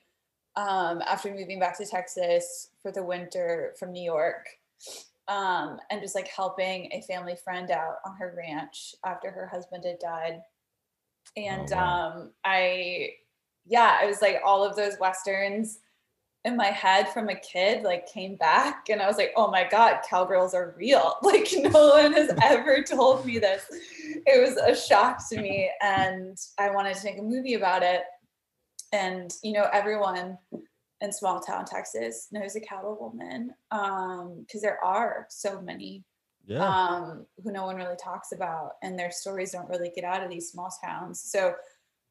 [0.55, 4.47] um, after moving back to Texas for the winter from New York,
[5.27, 9.83] um, and just like helping a family friend out on her ranch after her husband
[9.85, 10.41] had died.
[11.37, 12.11] And Oh, wow.
[12.11, 13.09] um, I,
[13.65, 15.79] yeah, it was like all of those westerns
[16.45, 19.67] in my head from a kid like came back and I was like, oh my
[19.69, 21.15] God, cowgirls are real.
[21.23, 23.65] Like no one has ever told me this.
[24.27, 25.71] It was a shock to me.
[25.81, 28.03] And I wanted to make a movie about it.
[28.93, 30.37] And you know, everyone
[31.01, 33.51] in small town Texas knows a cattle woman.
[33.71, 36.03] Um, because there are so many
[36.45, 36.63] yeah.
[36.63, 40.29] um, who no one really talks about, and their stories don't really get out of
[40.29, 41.21] these small towns.
[41.21, 41.55] So,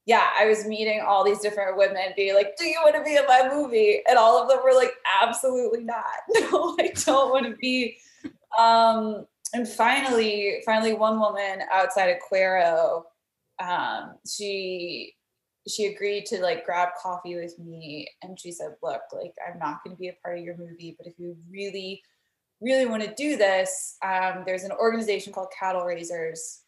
[0.07, 3.17] yeah, I was meeting all these different women, being like, "Do you want to be
[3.17, 6.05] in my movie?" And all of them were like, "Absolutely not.
[6.40, 7.97] No, I don't want to be."
[8.59, 13.05] Um, and finally, finally, one woman outside of Cuero,
[13.61, 15.14] um, she
[15.67, 19.83] she agreed to like grab coffee with me, and she said, "Look, like I'm not
[19.83, 22.03] going to be a part of your movie, but if you really
[22.61, 26.63] really want to do this, um, there's an organization called Cattle Raisers,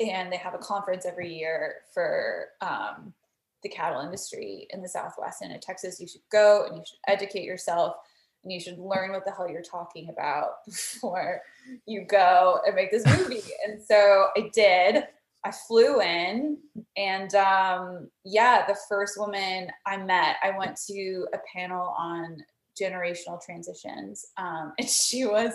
[0.00, 3.14] and they have a conference every year for um,
[3.62, 6.00] the cattle industry in the Southwest and in Texas.
[6.00, 7.96] You should go and you should educate yourself
[8.44, 11.40] and you should learn what the hell you're talking about before
[11.86, 13.42] you go and make this movie.
[13.66, 15.04] and so I did.
[15.44, 16.58] I flew in,
[16.96, 22.38] and um, yeah, the first woman I met, I went to a panel on
[22.80, 24.26] generational transitions.
[24.36, 25.52] Um, and she was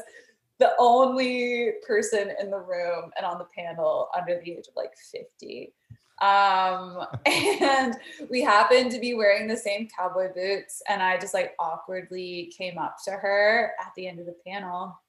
[0.61, 4.93] the only person in the room and on the panel under the age of like
[4.95, 5.73] 50.
[6.21, 7.95] Um, and
[8.29, 10.83] we happened to be wearing the same cowboy boots.
[10.87, 15.01] And I just like awkwardly came up to her at the end of the panel.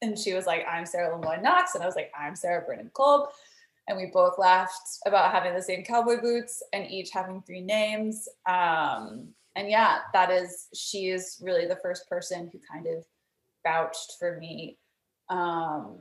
[0.00, 1.74] And she was like, I'm Sarah Lemoyne Knox.
[1.74, 3.28] And I was like, I'm Sarah Brennan Kolb.
[3.88, 8.26] And we both laughed about having the same cowboy boots and each having three names.
[8.46, 13.04] Um, and yeah, that is she is really the first person who kind of
[13.66, 14.78] vouched for me.
[15.28, 15.98] Um,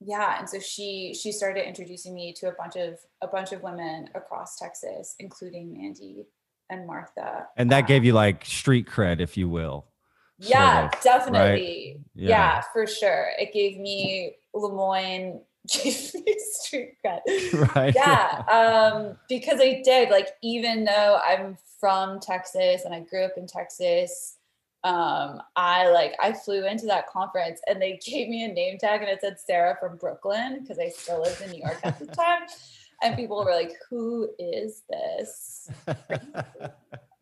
[0.00, 3.62] yeah, and so she she started introducing me to a bunch of a bunch of
[3.62, 6.26] women across Texas, including Mandy
[6.70, 7.48] and Martha.
[7.56, 9.86] and that gave Um, you like street cred, if you will.
[10.40, 11.02] sort yeah, of, right?
[11.02, 12.00] definitely.
[12.14, 12.28] Yeah.
[12.28, 12.60] Yeah.
[12.72, 13.28] for sure.
[13.38, 17.20] It gave me Lemoyne, gave me street cred.
[17.76, 17.94] right.
[17.94, 23.32] yeah um because i did like even though i'm from texas and i grew up
[23.36, 24.36] in texas
[24.84, 29.02] um i like i flew into that conference and they gave me a name tag
[29.02, 32.06] and it said sarah from brooklyn because i still lived in new york at the
[32.06, 32.42] time.
[33.02, 35.70] And people were like who is this?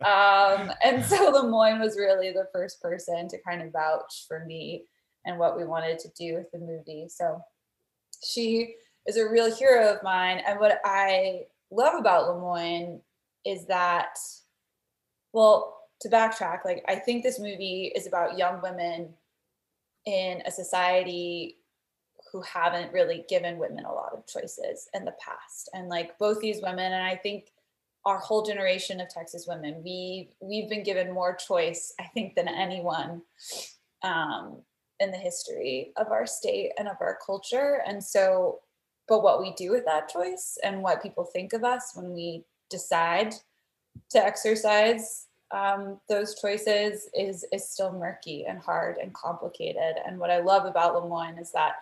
[0.01, 4.85] Um and so lemoyne was really the first person to kind of vouch for me
[5.25, 7.09] and what we wanted to do with the movie.
[7.09, 7.43] So
[8.25, 10.41] she is a real hero of mine.
[10.47, 13.01] And what I love about Lemoyne
[13.45, 14.17] is that,
[15.33, 19.15] well, to backtrack, like I think this movie is about young women
[20.07, 21.57] in a society
[22.33, 25.71] who haven't really given women a lot of choices in the past.
[25.73, 27.51] And like both these women, and I think
[28.05, 32.49] our whole generation of Texas women, we we've been given more choice, I think, than
[32.49, 33.23] anyone.
[34.03, 34.63] Um,
[35.01, 37.83] in the history of our state and of our culture.
[37.87, 38.61] And so,
[39.07, 42.45] but what we do with that choice and what people think of us when we
[42.69, 43.35] decide
[44.11, 49.97] to exercise um, those choices is is still murky and hard and complicated.
[50.07, 51.77] And what I love about Lemoyne is that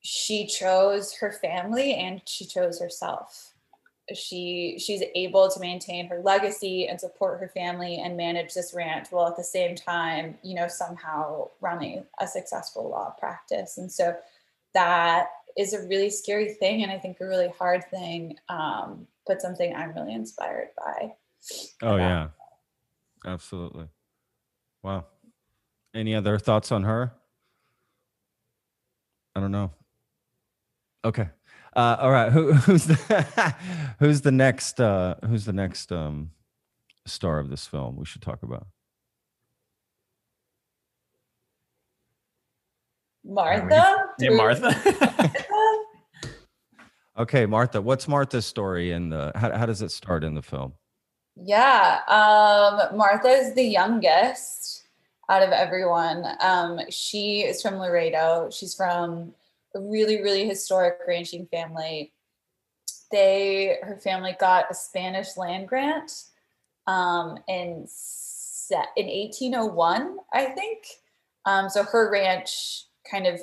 [0.00, 3.52] she chose her family and she chose herself.
[4.12, 9.08] She she's able to maintain her legacy and support her family and manage this ranch
[9.10, 13.78] while at the same time you know somehow running a successful law practice.
[13.78, 14.16] And so
[14.74, 19.40] that is a really scary thing and i think a really hard thing um, but
[19.40, 21.12] something i'm really inspired by
[21.82, 22.28] Oh yeah.
[23.26, 23.88] Absolutely.
[24.82, 25.06] Wow.
[25.94, 27.12] Any other thoughts on her?
[29.34, 29.70] I don't know.
[31.04, 31.28] Okay.
[31.76, 33.54] Uh, all right, who, who's the
[33.98, 36.30] who's the next uh, who's the next um,
[37.06, 38.66] star of this film we should talk about?
[43.24, 44.06] Martha.
[44.18, 45.32] Hey, Do we- Martha.
[47.16, 47.80] Okay, Martha.
[47.80, 49.32] What's Martha's story in the?
[49.34, 50.74] How, how does it start in the film?
[51.36, 54.84] Yeah, um, Martha is the youngest
[55.28, 56.24] out of everyone.
[56.40, 58.50] Um, she is from Laredo.
[58.52, 59.34] She's from
[59.74, 62.12] a really, really historic ranching family.
[63.10, 66.24] They, her family got a Spanish land grant
[66.86, 67.86] um, in
[68.96, 70.86] in 1801, I think.
[71.44, 73.40] Um, so her ranch kind of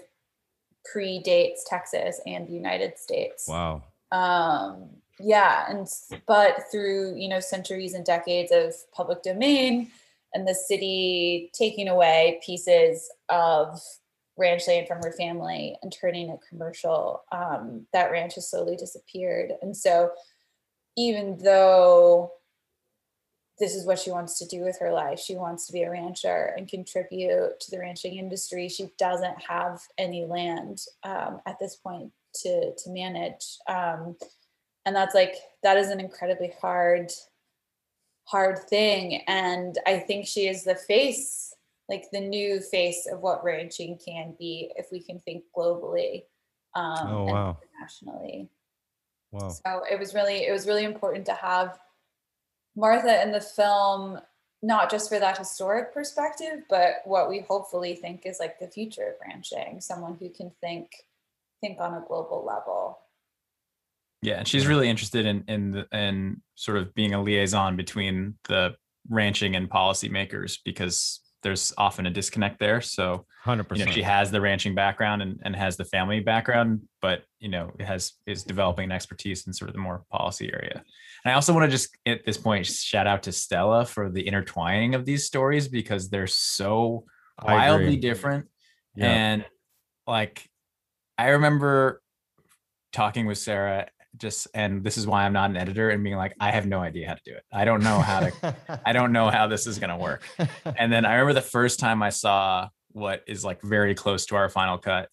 [0.94, 3.84] predates Texas and the United States Wow.
[4.12, 4.90] um
[5.22, 5.88] yeah and
[6.28, 9.92] but through you know centuries and decades of public domain
[10.34, 13.82] and the city taking away pieces of
[14.38, 19.52] ranch land from her family and turning it commercial um, that ranch has slowly disappeared.
[19.62, 20.12] And so
[20.98, 22.32] even though
[23.60, 25.92] this is what she wants to do with her life she wants to be a
[25.92, 31.76] rancher and contribute to the ranching industry she doesn't have any land um, at this
[31.76, 34.16] point to to manage um,
[34.86, 37.12] and that's like that is an incredibly hard
[38.26, 41.54] hard thing and i think she is the face
[41.90, 46.24] like the new face of what ranching can be if we can think globally
[46.76, 47.58] um Oh, and wow.
[47.64, 48.50] internationally
[49.32, 49.50] Wow.
[49.50, 51.80] so it was really it was really important to have
[52.76, 54.20] martha in the film
[54.62, 59.08] not just for that historic perspective but what we hopefully think is like the future
[59.10, 60.92] of ranching someone who can think
[61.62, 63.00] think on a global level
[64.22, 68.76] Yeah, and she's really interested in in in sort of being a liaison between the
[69.10, 72.82] ranching and policymakers because there's often a disconnect there.
[72.82, 73.94] So Hundred you know percent.
[73.96, 77.86] she has the ranching background and, and has the family background, but you know it
[77.86, 80.84] has is developing an expertise in sort of the more policy area.
[81.26, 84.22] And I also want to just at this point shout out to Stella for the
[84.28, 87.06] intertwining of these stories because they're so
[87.44, 88.46] wildly different
[88.96, 89.08] Yeah.
[89.12, 89.46] and
[90.06, 90.48] like
[91.18, 92.04] I remember
[92.92, 96.36] talking with Sarah just and this is why I'm not an editor and being like
[96.40, 97.44] I have no idea how to do it.
[97.52, 100.24] I don't know how to I don't know how this is going to work.
[100.78, 104.36] And then I remember the first time I saw what is like very close to
[104.36, 105.10] our final cut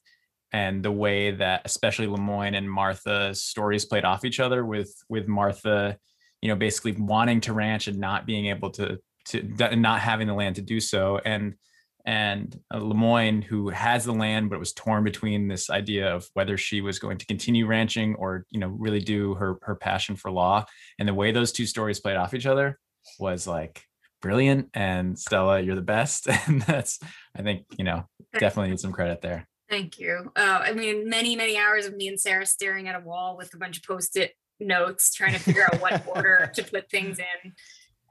[0.52, 5.28] and the way that especially Lemoyne and Martha's stories played off each other with with
[5.28, 5.98] Martha,
[6.40, 10.34] you know, basically wanting to ranch and not being able to to not having the
[10.34, 11.54] land to do so and
[12.08, 16.56] and uh, Lemoyne, who has the land, but was torn between this idea of whether
[16.56, 20.30] she was going to continue ranching or, you know, really do her her passion for
[20.30, 20.64] law.
[20.98, 22.78] And the way those two stories played off each other
[23.18, 23.82] was like
[24.22, 24.70] brilliant.
[24.72, 26.26] And Stella, you're the best.
[26.46, 26.98] And that's,
[27.36, 29.46] I think, you know, definitely need some credit there.
[29.68, 30.32] Thank you.
[30.34, 33.52] Uh, I mean, many, many hours of me and Sarah staring at a wall with
[33.52, 37.52] a bunch of post-it notes, trying to figure out what order to put things in.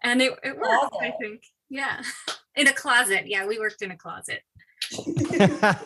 [0.03, 1.41] And it, it worked, I think.
[1.67, 2.03] Yeah.
[2.57, 3.27] In a closet.
[3.27, 4.41] Yeah, we worked in a closet.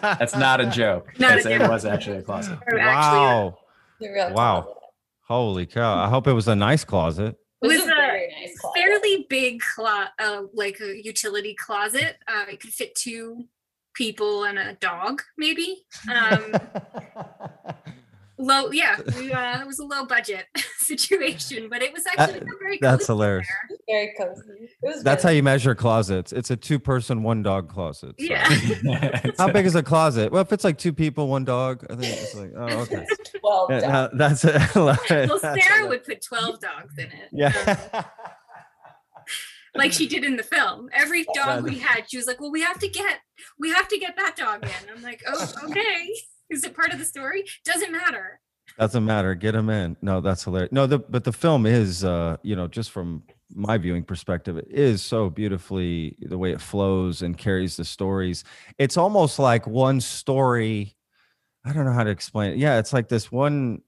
[0.02, 1.08] That's not a joke.
[1.20, 2.58] Not a That's- It was actually a closet.
[2.68, 3.58] Or actually, wow.
[4.00, 4.62] the real Wow.
[4.62, 4.78] closet.
[5.28, 5.94] Holy cow.
[6.04, 7.36] I hope it was a nice closet.
[7.62, 12.18] It was With a a very nice fairly big clo- uh, like a utility closet.
[12.28, 13.46] Uh, it could fit two
[13.94, 15.86] people and a dog, maybe.
[16.12, 16.54] Um,
[18.42, 20.46] low, yeah, we, uh, it was a low budget
[20.78, 23.48] situation, but it was actually That- very That's hilarious.
[23.48, 23.78] there.
[23.88, 24.64] very cozy.
[24.64, 26.34] It was That's how you measure closets.
[26.34, 28.16] It's a two person, one dog closet.
[28.20, 28.26] so.
[28.26, 28.50] Yeah.
[29.38, 30.32] How big is a closet?
[30.32, 33.06] Well, if it's like two people, one dog, I think it's like, oh, okay.
[33.44, 34.10] well Yeah, done.
[34.14, 34.76] no, that's it.
[34.76, 35.88] Well, Sarah hilarious.
[35.90, 37.12] would put 12 dogs in it.
[37.14, 38.04] um, Yeah.
[39.76, 40.90] like she did in the film.
[40.94, 43.20] Every dog we had, she was like, "Well, we have to get,
[43.58, 46.10] we have to get that dog in." I'm like, "Oh, okay.
[46.52, 47.46] Is it part of the story?
[47.66, 48.40] Doesn't matter."
[48.80, 49.36] Doesn't matter.
[49.36, 49.98] Get them in.
[50.02, 50.72] No, that's hilarious.
[50.72, 54.68] No, the but the film is, uh, you know, just from my viewing perspective, it
[54.70, 58.44] is so beautifully the way it flows and carries the stories.
[58.78, 60.96] It's almost like one story.
[61.66, 62.58] I don't know how to explain it.
[62.58, 63.82] Yeah, it's like this one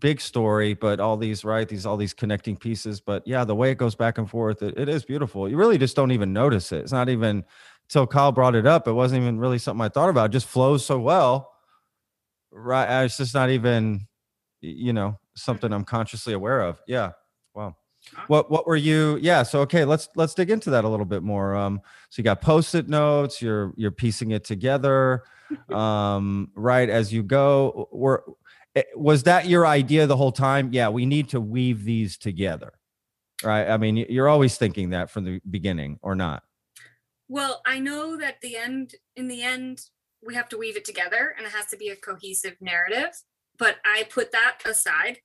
[0.00, 3.00] big story, but all these right, these all these connecting pieces.
[3.00, 5.48] But yeah, the way it goes back and forth, it, it is beautiful.
[5.48, 6.78] You really just don't even notice it.
[6.78, 7.44] It's not even
[7.88, 8.88] until Kyle brought it up.
[8.88, 10.26] It wasn't even really something I thought about.
[10.26, 11.52] It just flows so well.
[12.58, 13.04] Right.
[13.04, 14.06] It's just not even,
[14.60, 16.80] you know, something I'm consciously aware of.
[16.86, 17.12] Yeah.
[17.54, 17.76] Wow.
[18.26, 19.18] What what were you?
[19.22, 19.42] Yeah.
[19.42, 21.54] So okay, let's let's dig into that a little bit more.
[21.54, 21.80] Um,
[22.10, 25.24] so you got post-it notes, you're you're piecing it together,
[25.72, 27.88] um, right as you go.
[27.92, 28.24] Were
[28.74, 30.70] eh, was that your idea the whole time?
[30.72, 32.72] Yeah, we need to weave these together.
[33.44, 33.68] Right.
[33.68, 36.42] I mean, you're always thinking that from the beginning, or not?
[37.28, 39.82] Well, I know that the end, in the end,
[40.26, 43.10] we have to weave it together, and it has to be a cohesive narrative.
[43.58, 45.18] but I put that aside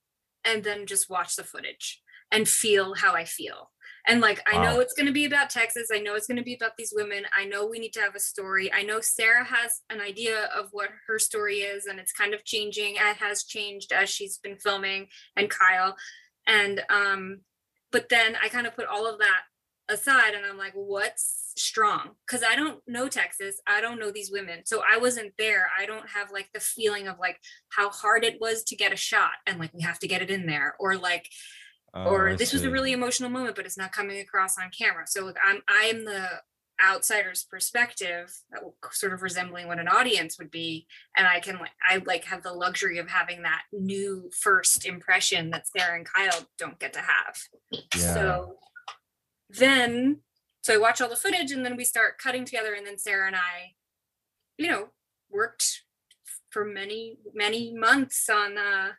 [0.44, 3.72] and then just watch the footage and feel how I feel.
[4.08, 5.88] And like, I know it's going to be about Texas.
[5.94, 7.24] I know it's going to be about these women.
[7.38, 8.74] I know we need to have a story.
[8.74, 12.44] I know Sarah has an idea of what her story is, and it's kind of
[12.44, 12.96] changing.
[12.96, 15.96] It has changed as she's been filming, and Kyle.
[16.48, 17.42] And, um,
[17.94, 19.44] but then I kind of put all of that
[19.90, 22.12] aside and I'm like, what's strong?
[22.26, 23.62] Because I don't know Texas.
[23.68, 24.66] I don't know these women.
[24.66, 25.68] So I wasn't there.
[25.78, 28.98] I don't have like the feeling of like how hard it was to get a
[28.98, 31.30] shot and like we have to get it in there or like
[31.96, 35.04] Oh, or this was a really emotional moment but it's not coming across on camera
[35.06, 36.28] so like i'm i am the
[36.84, 38.34] outsider's perspective
[38.92, 42.42] sort of resembling what an audience would be and i can like i like have
[42.42, 47.00] the luxury of having that new first impression that sarah and kyle don't get to
[47.00, 47.38] have
[47.72, 48.14] Yeah.
[48.16, 48.58] so
[49.50, 50.20] then
[50.62, 53.28] so i watch all the footage and then we start cutting together and then sarah
[53.28, 53.74] and i
[54.58, 54.88] you know
[55.30, 55.84] worked
[56.50, 58.92] for many many months on uh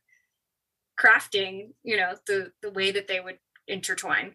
[1.00, 4.34] crafting you know the the way that they would intertwine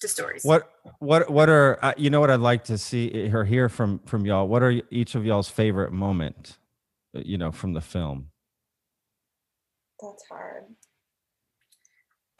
[0.00, 0.70] the stories What
[1.00, 4.24] what what are uh, you know what I'd like to see or hear from from
[4.24, 4.46] y'all?
[4.46, 6.58] What are each of y'all's favorite moment?
[7.16, 8.30] uh, You know, from the film.
[10.00, 10.64] That's hard.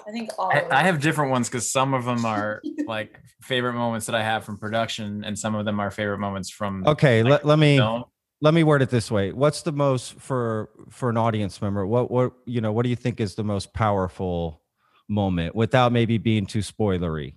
[0.09, 0.51] I think all.
[0.51, 4.23] I, I have different ones because some of them are like favorite moments that I
[4.23, 7.59] have from production, and some of them are favorite moments from Okay, like, let, let
[7.59, 8.05] me film.
[8.41, 9.33] let me word it this way.
[9.33, 11.87] What's the most for for an audience member?
[11.87, 12.73] What what you know?
[12.73, 14.63] What do you think is the most powerful
[15.09, 17.35] moment without maybe being too spoilery?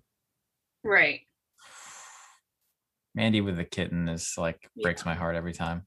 [0.83, 1.21] right
[3.13, 5.85] Mandy with the kitten is like breaks my heart every time.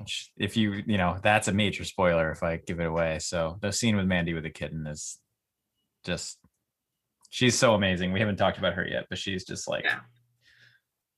[0.00, 3.18] Which, If you, you know, that's a major spoiler if I give it away.
[3.20, 5.18] So the scene with Mandy with the kitten is
[6.04, 6.38] just,
[7.28, 8.12] she's so amazing.
[8.12, 10.00] We haven't talked about her yet, but she's just like, Yeah.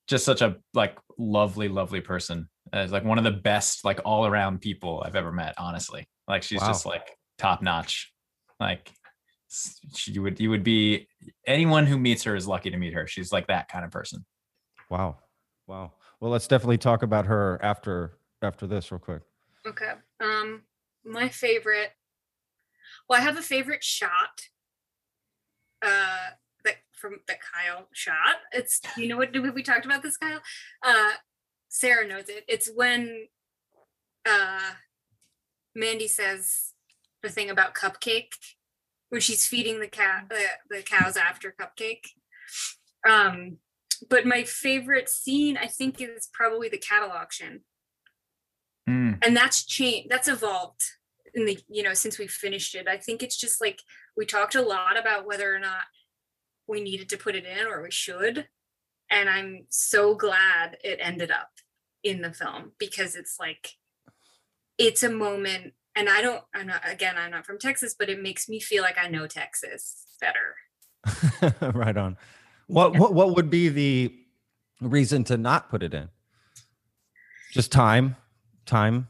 [0.09, 2.49] just such a like lovely, lovely person.
[2.73, 5.55] As like one of the best, like all around people I've ever met.
[5.59, 6.69] Honestly, like she's Wow.
[6.69, 8.13] just like top notch.
[8.59, 8.91] Like
[9.51, 11.09] s- she would, you would be
[11.47, 13.07] anyone who meets her is lucky to meet her.
[13.07, 14.25] She's like that kind of person.
[14.91, 15.19] Wow,
[15.67, 15.93] wow.
[16.21, 19.23] Well, let's definitely talk about her after after this, real quick.
[19.67, 20.63] okay um
[21.05, 21.91] my favorite
[23.09, 24.43] well i have a favorite shot
[25.83, 26.31] uh
[26.65, 30.41] that from that kyle shot it's you know what we talked about this kyle
[30.85, 31.13] uh
[31.69, 33.27] sarah knows it it's when
[34.27, 34.73] uh
[35.75, 36.73] mandy says
[37.23, 38.33] the thing about cupcake
[39.11, 42.07] when she's feeding the cat the, the cows after cupcake
[43.09, 43.59] um
[44.09, 47.61] but my favorite scene i think is probably the cattle auction.
[49.23, 50.83] And that's changed that's evolved
[51.35, 53.81] in the you know since we finished it i think it's just like
[54.17, 55.85] we talked a lot about whether or not
[56.67, 58.47] we needed to put it in or we should
[59.11, 61.51] and i'm so glad it ended up
[62.03, 63.71] in the film because it's like
[64.79, 68.23] it's a moment and i don't i'm not again i'm not from texas but it
[68.23, 70.57] makes me feel like i know texas better
[71.75, 72.17] right on.
[72.67, 74.15] What what what would be the
[74.81, 76.09] reason to not put it in?
[77.53, 78.17] Just time,
[78.67, 79.09] time.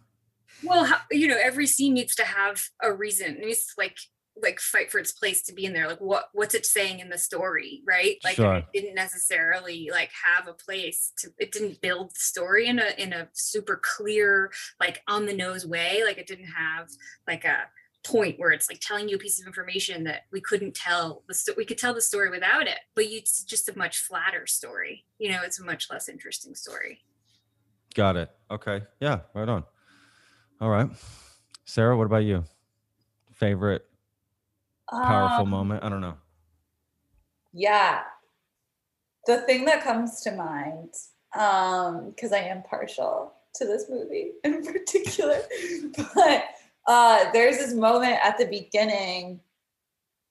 [0.64, 3.96] Well how, you know every scene needs to have a reason it needs to like
[4.42, 7.10] like fight for its place to be in there like what what's it saying in
[7.10, 8.56] the story right like Sure.
[8.56, 12.94] it didn't necessarily like have a place to it didn't build the story in a
[12.96, 14.50] in a super clear
[14.80, 16.88] like on the nose way like it didn't have
[17.28, 17.64] like a
[18.04, 21.54] point where it's like telling you a piece of information that we couldn't tell the
[21.56, 25.04] we could tell the story without it but you, it's just a much flatter story
[25.18, 27.00] you know it's a much less interesting story
[27.94, 28.30] Got it.
[28.50, 28.82] Okay.
[29.00, 29.64] Yeah, right on.
[30.62, 30.88] All right.
[31.64, 32.44] Sarah, what about you?
[33.32, 33.84] Favorite
[34.88, 35.82] powerful Um, moment?
[35.82, 36.14] I don't know.
[37.52, 38.02] Yeah.
[39.26, 40.94] The thing that comes to mind,
[41.36, 45.40] um, because I am partial to this movie in particular,
[46.14, 46.44] but
[46.86, 49.40] uh, there's this moment at the beginning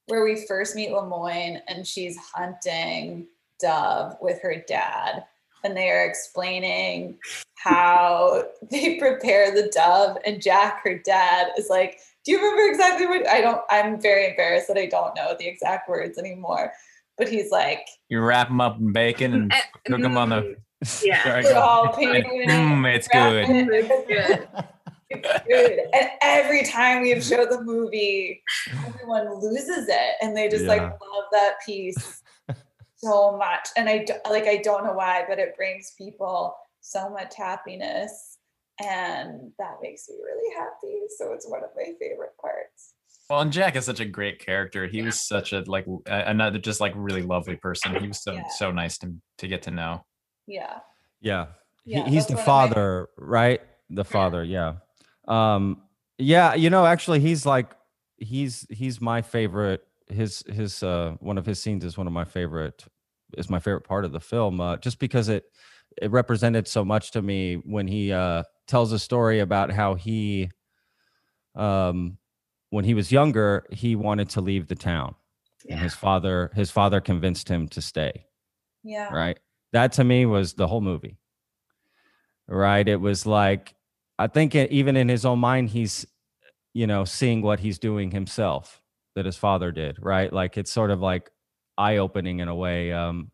[0.08, 3.28] where we first meet Lemoyne and she's hunting
[3.60, 5.26] Dove with her dad.
[5.66, 7.20] And they are explaining
[7.64, 10.18] how they prepare the dove.
[10.26, 13.62] And Jack, her dad, is like, Do you remember exactly what I don't?
[13.70, 16.74] I'm very embarrassed that I don't know the exact words anymore.
[17.18, 20.36] But he's like, You wrap them up in bacon and Eh, cook them on the.
[20.36, 20.56] mm,
[21.04, 21.94] yeah Sorry, put all on.
[21.96, 23.46] paint mm, it's good.
[23.50, 24.48] it, It's good.
[25.14, 25.80] It's good.
[25.94, 28.42] And every time we have showed the movie,
[28.88, 32.24] everyone loses it, and they just like love that piece
[32.96, 33.68] so much.
[33.78, 38.38] And I do- like I don't know why, but it brings people so much happiness,
[38.84, 41.00] and that makes me really happy.
[41.18, 42.94] So it's one of my favorite parts.
[43.30, 44.88] Well, and Jack is such a great character.
[44.88, 47.96] He was such a like another just like really lovely person.
[48.02, 48.48] He was so Yeah.
[48.50, 50.06] so nice to to get to know.
[50.48, 50.80] Yeah.
[51.22, 51.48] Yeah.
[51.86, 53.62] He- Yeah, he's the one of my- father, right?
[53.90, 54.76] The father, yeah.
[55.28, 55.84] Um
[56.18, 57.74] Yeah, you know, actually, he's like
[58.18, 59.88] he's he's my favorite.
[60.08, 62.86] His his uh one of his scenes is one of my favorite
[63.38, 65.46] is my favorite part of the film, uh, just because it
[66.02, 70.50] it represented so much to me when he uh tells a story about how he
[71.56, 72.18] um
[72.70, 75.16] when he was younger he wanted to leave the town.
[75.70, 78.26] And his father his father convinced him to stay
[78.84, 79.14] Yeah.
[79.14, 79.40] right?
[79.74, 81.18] That to me was the whole movie
[82.48, 82.88] right?
[82.88, 83.76] It was like
[84.20, 86.06] i think it, even in his own mind he's
[86.74, 88.82] you know seeing what he's doing himself
[89.16, 90.32] that his father did right?
[90.32, 91.30] Like it's sort of like
[91.78, 93.32] eye-opening in a way um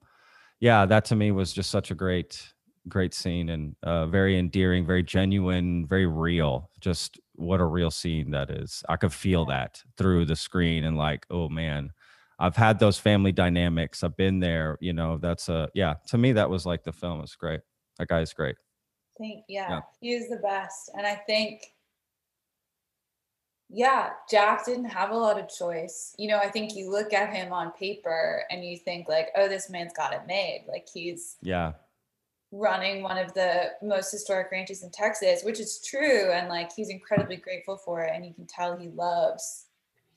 [0.60, 2.53] yeah that to me was just such a great
[2.88, 8.32] great scene and uh very endearing very genuine very real just what a real scene
[8.32, 8.84] that is.
[8.89, 11.91] I could feel that through the screen and like oh man
[12.39, 16.32] i've had those family dynamics i've been there you know that's a yeah to me
[16.34, 17.60] that was like the film is great.
[17.99, 18.55] That guy is great.
[19.18, 19.82] Think yeah, Yeah.
[20.01, 21.62] he is the best and i think
[23.70, 26.15] yeah jack didn't have a lot of choice.
[26.18, 29.47] You know i think you look at him on paper and you think like oh
[29.47, 30.65] this man's got it made.
[30.68, 31.74] Like he's yeah.
[32.51, 36.89] running one of the most historic ranches in texas which is true and like he's
[36.89, 39.65] incredibly grateful for it and you can tell he loves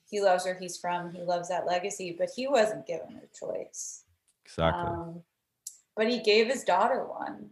[0.09, 4.03] he loves where he's from he loves that legacy but he wasn't given a choice.
[4.45, 4.83] Exactly.
[4.89, 5.21] Um,
[5.95, 7.49] but he gave his daughter one.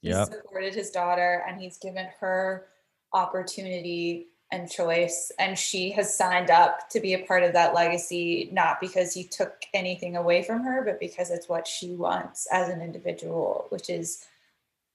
[0.00, 0.28] He Yep.
[0.28, 2.68] supported his daughter and he's given her
[3.12, 8.48] opportunity and choice and she has signed up to be a part of that legacy
[8.52, 12.68] not because he took anything away from her but because it's what she wants as
[12.68, 14.26] an individual which is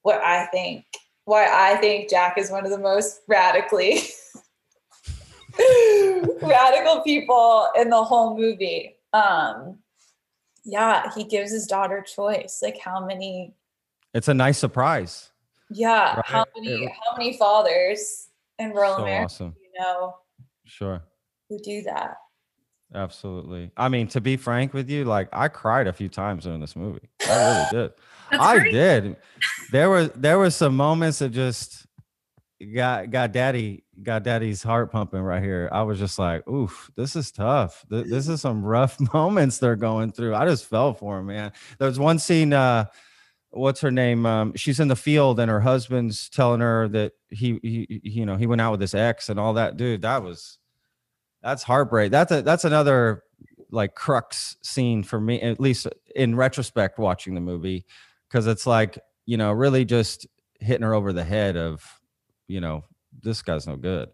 [0.04, 0.86] what i think
[1.26, 4.02] why i think jack is one of the most radically
[6.44, 8.96] radical people in the whole movie.
[9.14, 9.80] Um
[10.64, 13.54] yeah he gives his daughter choice like how many
[14.14, 15.32] it's a nice surprise.
[15.70, 18.27] Yeah, how many It- how many fathers
[18.60, 20.16] in rural so America awesome you know
[20.66, 21.04] sure
[21.50, 22.16] who do that?
[22.96, 26.60] absolutely i mean to be frank with you like i cried a few times during
[26.62, 27.94] this movie i really did
[28.30, 28.72] I great.
[28.74, 29.16] did.
[29.72, 31.86] There were there were some moments that just
[32.76, 35.70] got got daddy got daddy's heart pumping right here.
[35.72, 37.86] I was just like, oof, this is tough.
[37.90, 40.36] Th- This is some rough moments they're going through.
[40.36, 41.54] I just fell for him, man.
[41.80, 42.52] There was one scene.
[42.52, 42.88] Uh,
[43.58, 44.26] what's her name?
[44.26, 48.36] Um, she's in the field and her husband's telling her that he, he you know
[48.36, 49.78] he went out with his ex and all that.
[49.78, 50.60] Dude, that was
[51.42, 52.12] that's heartbreak.
[52.12, 53.24] That's a that's another
[53.72, 57.86] like crux scene for me, at least in retrospect, watching the movie
[58.28, 60.28] because it's like you know really just
[60.60, 61.84] hitting her over the head of
[62.48, 62.84] you know
[63.22, 64.10] this guy's no good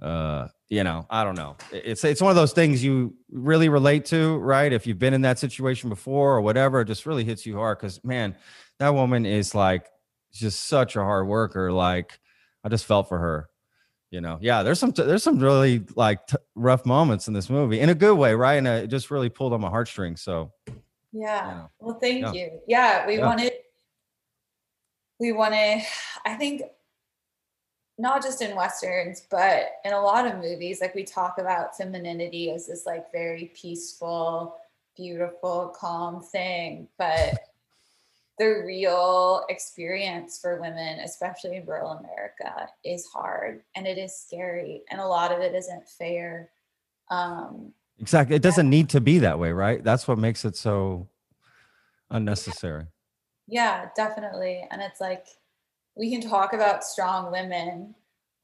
[0.00, 4.04] uh you know i don't know it's it's one of those things you really relate
[4.04, 7.44] to right if you've been in that situation before or whatever it just really hits
[7.44, 8.34] you hard because man
[8.80, 9.86] that woman is like
[10.32, 12.18] just such a hard worker like
[12.64, 13.48] i just felt for her
[14.10, 17.78] you know yeah there's some there's some really like t- rough moments in this movie
[17.78, 20.52] in a good way right and uh, it just really pulled on my heartstrings so
[21.12, 21.46] Yeah.
[21.46, 21.66] Yeah.
[21.78, 22.32] Well, thank Yeah.
[22.32, 22.60] you.
[22.68, 23.26] Yeah, we Yeah.
[23.26, 23.52] wanted
[25.18, 25.82] we wanted
[26.24, 26.62] I think
[27.98, 32.50] not just in westerns, but in a lot of movies like we talk about femininity
[32.50, 34.56] as this like very peaceful,
[34.96, 37.34] beautiful, calm thing, but
[38.40, 44.82] the real experience for women, especially in rural America, is hard and it is scary
[44.90, 46.50] and a lot of it isn't fair.
[47.10, 48.34] Um Exactly.
[48.34, 49.84] It doesn't need to be that way, right?
[49.84, 51.06] That's what makes it so
[52.10, 52.86] unnecessary.
[53.46, 54.66] Yeah, definitely.
[54.70, 55.26] And it's like
[55.94, 57.94] we can talk about strong women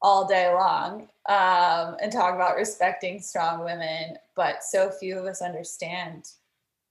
[0.03, 5.41] all day long um, and talk about respecting strong women, but so few of us
[5.41, 6.29] understand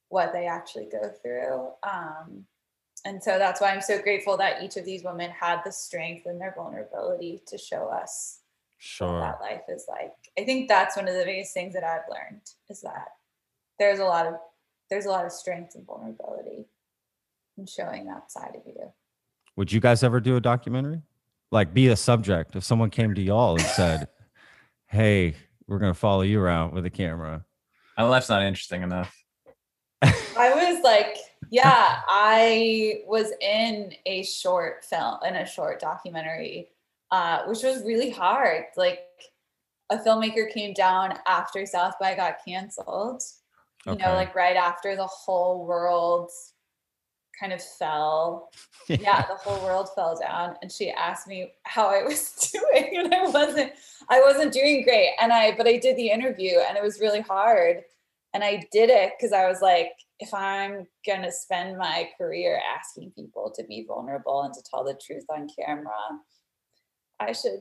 [0.08, 1.68] what they actually go through.
[1.88, 2.46] Um,
[3.06, 6.26] and so that's why I'm so grateful that each of these women had the strength
[6.26, 8.40] and their vulnerability to show us
[8.78, 9.20] what Sure.
[9.20, 10.12] that life is like.
[10.36, 13.06] I think that's one of the biggest things that I've learned is that
[13.78, 14.34] there's a lot of
[14.90, 16.66] there's a lot of strength and vulnerability
[17.56, 18.92] in showing that side of you.
[19.56, 21.00] Would you guys ever do a documentary?
[21.50, 24.08] Like be a subject if someone came to y'all and said,
[24.86, 25.36] Hey,
[25.68, 27.44] we're gonna follow you around with a camera.
[27.96, 29.16] My life's not interesting enough.
[30.02, 31.16] I was like,
[31.50, 36.68] yeah, I was in a short film, in a short documentary,
[37.10, 38.64] uh, which was really hard.
[38.76, 39.00] Like,
[39.90, 43.22] a filmmaker came down after South by got canceled,
[43.86, 46.30] you know, like right after the whole world
[47.38, 48.50] kind of fell.
[48.88, 50.54] Yeah, the whole world fell down.
[50.62, 53.72] And she asked me how I was doing, and I wasn't,
[54.08, 55.10] I wasn't doing great.
[55.20, 57.82] And I, but I did the interview, and it was really hard.
[58.36, 63.12] And I did it because I was like, if I'm gonna spend my career asking
[63.12, 65.90] people to be vulnerable and to tell the truth on camera,
[67.18, 67.60] I should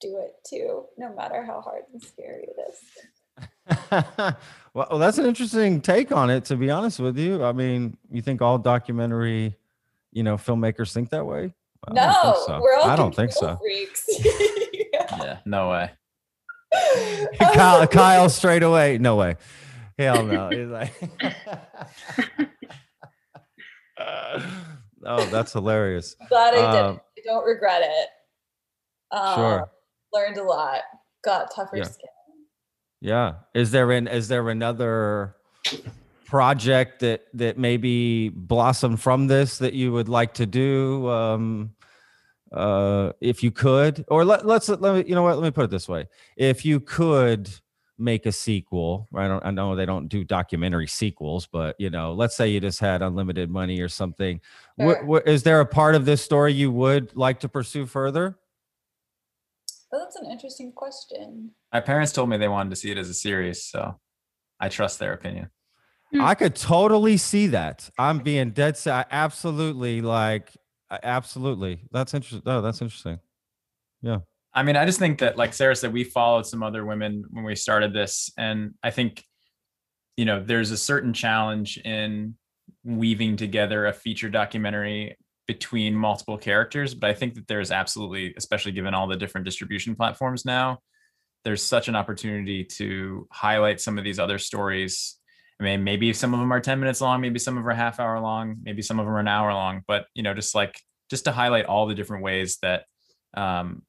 [0.00, 3.78] do it too, no matter how hard and scary it is.
[3.92, 4.36] well,
[4.90, 6.46] well, that's an interesting take on it.
[6.46, 9.54] To be honest with you, I mean, you think all documentary,
[10.10, 11.54] you know, filmmakers think that way?
[11.86, 12.60] I don't no, think so.
[12.60, 13.56] we're all I don't think so.
[13.62, 14.04] freaks.
[14.92, 15.90] Yeah, no way.
[17.38, 19.36] Kyle, Kyle, straight away, no way.
[19.98, 20.48] Hell no.
[20.50, 20.92] He's like,
[25.04, 26.16] oh, that's hilarious.
[26.28, 26.80] Glad I did.
[26.80, 28.08] Um, I don't regret it.
[29.16, 29.70] Um, Sure.
[30.12, 30.80] Learned a lot.
[31.24, 31.84] Got tougher Yeah.
[31.84, 32.08] skin.
[33.00, 33.32] Yeah.
[33.54, 35.36] Is there an is there another
[36.26, 41.08] project that that maybe blossomed from this that you would like to do?
[41.08, 41.74] Um
[42.52, 45.64] uh if you could or let, let's let me you know what let me put
[45.64, 47.48] it this way if you could
[47.96, 52.12] make a sequel i don't i know they don't do documentary sequels but you know
[52.12, 54.40] let's say you just had unlimited money or something
[54.78, 55.04] Wha- Sure.
[55.04, 58.36] wha- is there a part of this story you would like to pursue further
[59.92, 61.50] Oh, that's an interesting question.
[61.72, 63.98] My parents told me they wanted to see it as a series, so
[64.60, 65.50] I trust their opinion.
[66.12, 66.20] Hmm.
[66.20, 67.90] I could totally see that.
[67.98, 68.94] I'm being dead set.
[68.94, 70.59] I Absolutely, like, I-
[70.90, 71.82] absolutely.
[71.90, 72.42] That's interesting.
[72.46, 73.18] Oh, that's interesting.
[74.02, 74.18] Yeah.
[74.52, 77.44] I mean, I just think that, like Sarah said, we followed some other women when
[77.44, 79.24] we started this, and I think,
[80.16, 82.34] you know, there's a certain challenge in
[82.84, 85.16] weaving together a feature documentary
[85.46, 86.94] between multiple characters.
[86.94, 90.78] But I think that there's absolutely, especially given all the different distribution platforms now,
[91.44, 95.16] there's such an opportunity to highlight some of these other stories.
[95.60, 97.74] I mean, maybe some of them are 10 minutes long, maybe some of them are
[97.74, 100.54] half hour long, maybe some of them are an hour long, but you know, just
[100.54, 100.80] like
[101.10, 102.84] just to highlight all the different ways that
[103.34, 103.82] um,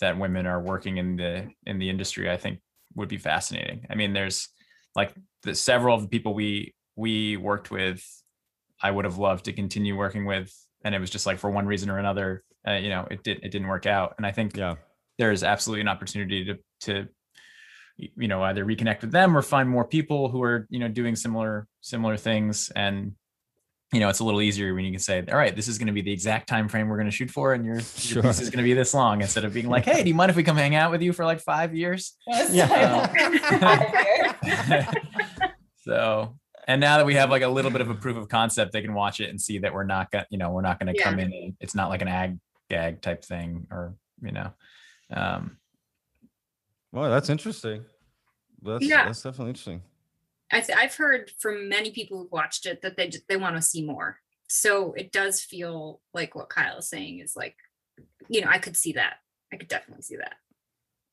[0.00, 2.60] that women are working in the in the industry i think
[2.96, 4.48] would be fascinating i mean there's
[4.94, 8.04] like the several of the people we we worked with
[8.82, 10.52] i would have loved to continue working with
[10.84, 13.38] and it was just like for one reason or another uh, you know it did
[13.42, 14.74] it didn't work out and i think Yeah.
[15.18, 17.08] there is absolutely an opportunity to to
[17.96, 21.14] you know either reconnect with them or find more people who are you know doing
[21.14, 23.12] similar similar things and
[23.92, 25.86] you know it's a little easier when you can say all right this is going
[25.86, 28.14] to be the exact time frame we're going to shoot for and your, Sure.
[28.16, 30.14] your piece is going to be this long instead of being like hey do you
[30.14, 32.14] mind if we come hang out with you for like five years
[32.50, 33.08] Yeah.
[34.42, 34.90] Yeah.
[35.84, 36.36] so
[36.66, 38.82] and now that we have like a little bit of a proof of concept they
[38.82, 41.00] can watch it and see that we're not gonna you know we're not going to
[41.00, 42.38] come in and it's not like an ag
[42.70, 44.50] gag type thing or you know
[45.12, 45.58] um
[46.94, 47.84] Well, that's interesting.
[48.62, 49.06] That's Yeah.
[49.06, 49.82] that's definitely interesting.
[50.52, 53.56] I th- I've heard from many people who've watched it that they just, they want
[53.56, 54.20] to see more.
[54.46, 57.56] So it does feel like what Kyle is saying is like,
[58.28, 59.14] you know, I could see that.
[59.52, 60.36] I could definitely see that.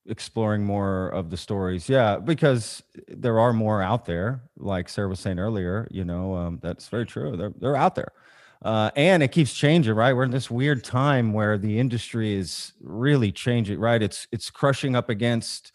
[0.08, 1.90] Exploring more of the stories.
[1.90, 4.44] Yeah, because there are more out there.
[4.58, 7.36] Like Sarah was saying earlier, you know, um, that's very true.
[7.36, 8.12] They're they're out there.
[8.64, 10.14] Uh, and it keeps changing, right?
[10.14, 14.02] We're in this weird time where the industry is really changing, right?
[14.02, 15.72] It's it's crushing up against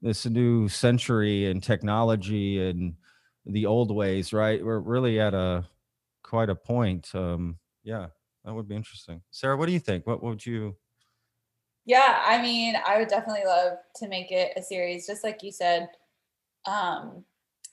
[0.00, 2.94] this new century and technology and
[3.44, 4.64] the old ways, right?
[4.64, 5.64] We're really at a
[6.22, 7.10] quite a point.
[7.14, 8.06] Um, yeah,
[8.44, 9.20] that would be interesting.
[9.30, 10.06] Sarah, what do you think?
[10.06, 10.76] What would you?
[11.84, 15.52] Yeah, I mean, I would definitely love to make it a series, just like you
[15.52, 15.88] said.
[16.66, 17.24] Um,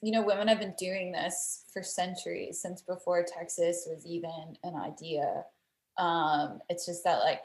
[0.01, 4.75] you know, women have been doing this for centuries, since before Texas was even an
[4.75, 5.43] idea.
[5.97, 7.41] Um, it's just that, like,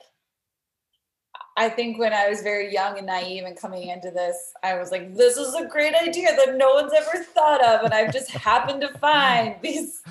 [1.57, 4.91] I think when I was very young and naive and coming into this, I was
[4.91, 7.85] like, this is a great idea that no one's ever thought of.
[7.85, 10.03] And I've just happened to find these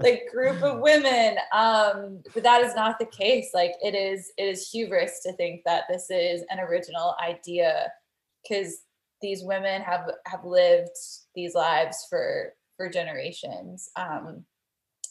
[0.00, 4.42] like group of women um but that is not the case like it is it
[4.42, 7.86] is hubris to think that this is an original idea
[8.42, 8.82] because
[9.22, 10.96] these women have have lived
[11.34, 13.90] these lives for for generations.
[13.96, 14.44] Um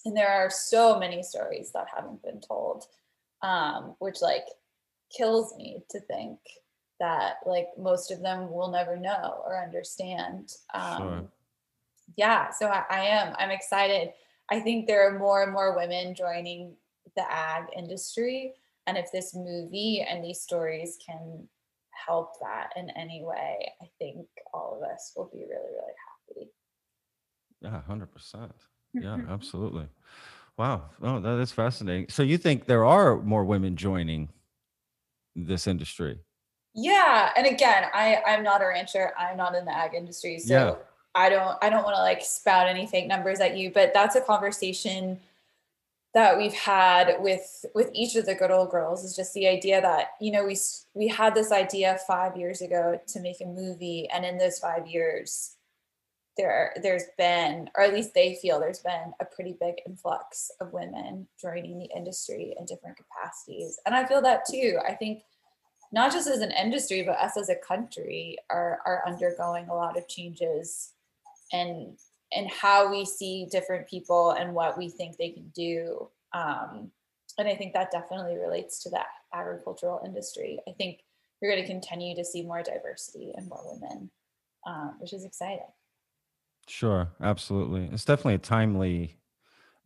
[0.05, 2.86] and there are so many stories that haven't been told
[3.41, 4.45] um which like
[5.16, 6.39] kills me to think
[6.99, 10.53] that like most of them will never know or understand.
[10.74, 11.32] Um Sure.
[12.18, 14.14] yeah so I, I am i'm excited.
[14.51, 16.76] I think there are more and more women joining
[17.16, 18.53] the ag industry.
[18.88, 21.47] And if this movie and these stories can
[22.08, 26.52] help that in any way i think all of us will be really really happy
[27.62, 28.54] Yeah, hundred percent.
[28.93, 29.32] Yeah, mm-hmm.
[29.32, 29.88] absolutely.
[30.58, 30.89] Wow.
[31.02, 32.08] Oh, that is fascinating.
[32.10, 34.30] So you think there are more women joining
[35.36, 36.20] this industry?
[36.76, 40.54] yeah and again i i'm not a rancher i'm not in the ag industry so
[40.54, 40.76] Yeah.
[41.16, 44.16] i don't i don't want to like spout any fake numbers at you but that's
[44.16, 45.20] a conversation
[46.14, 49.80] that we've had with with each of the good old girls is just the idea
[49.82, 50.57] that you know we
[50.93, 54.88] we had this idea 5 years ago to make a movie and in those 5
[54.88, 55.55] years
[56.38, 60.74] there there's been or at least they feel there's been a pretty big influx of
[60.74, 63.80] women joining the industry in different capacities.
[63.86, 64.80] And i feel that too.
[64.88, 65.24] I think
[65.91, 69.97] not just as an industry, but us as a country are are undergoing a lot
[69.97, 70.93] of changes
[71.51, 71.97] and
[72.34, 76.09] and how we see different people and what we think they can do.
[76.34, 76.91] Um,
[77.38, 80.59] and I think that definitely relates to that agricultural industry.
[80.67, 80.99] I think
[81.41, 84.11] we're going to continue to see more diversity and more women,
[84.67, 85.65] uh, which is exciting.
[86.67, 87.89] Sure, absolutely.
[87.91, 89.15] It's definitely a timely,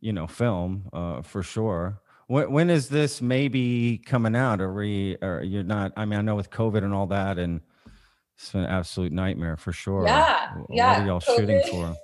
[0.00, 2.00] you know, film uh, for sure.
[2.26, 4.60] When, when is this maybe coming out?
[4.60, 5.16] Are we?
[5.22, 5.92] Are you're not?
[5.96, 7.60] I mean, I know with COVID and all that, and
[8.36, 10.04] it's been an absolute nightmare for sure.
[10.06, 11.70] Yeah, Wh- yeah, What are y'all shooting COVID.
[11.70, 11.96] for?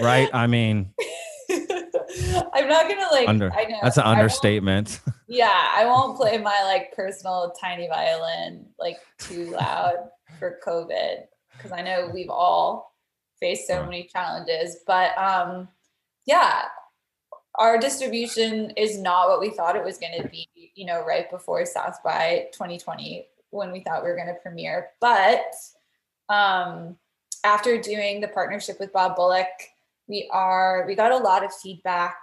[0.00, 0.28] Right.
[0.32, 0.92] I mean,
[1.50, 3.28] I'm not gonna like.
[3.28, 5.00] under I know that's an I understatement.
[5.32, 10.08] Yeah, I won't play my like personal tiny violin like too loud
[10.40, 12.96] for COVID because I know we've all
[13.38, 14.78] faced so many challenges.
[14.88, 15.68] But um,
[16.26, 16.64] yeah,
[17.54, 20.48] our distribution is not what we thought it was going to be.
[20.74, 24.88] You know, right before South by 2020 when we thought we were going to premiere,
[25.00, 25.44] but
[26.28, 26.96] um,
[27.44, 29.46] after doing the partnership with Bob Bullock,
[30.10, 32.16] we are we got a lot of feedback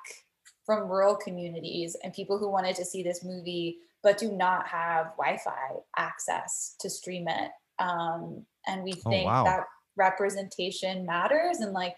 [0.66, 5.08] from rural communities and people who wanted to see this movie but do not have
[5.18, 5.52] Wi-Fi
[5.98, 7.52] access to stream it.
[7.80, 9.44] Um, and we Oh, think wow.
[9.44, 9.64] that
[9.96, 11.98] representation matters and like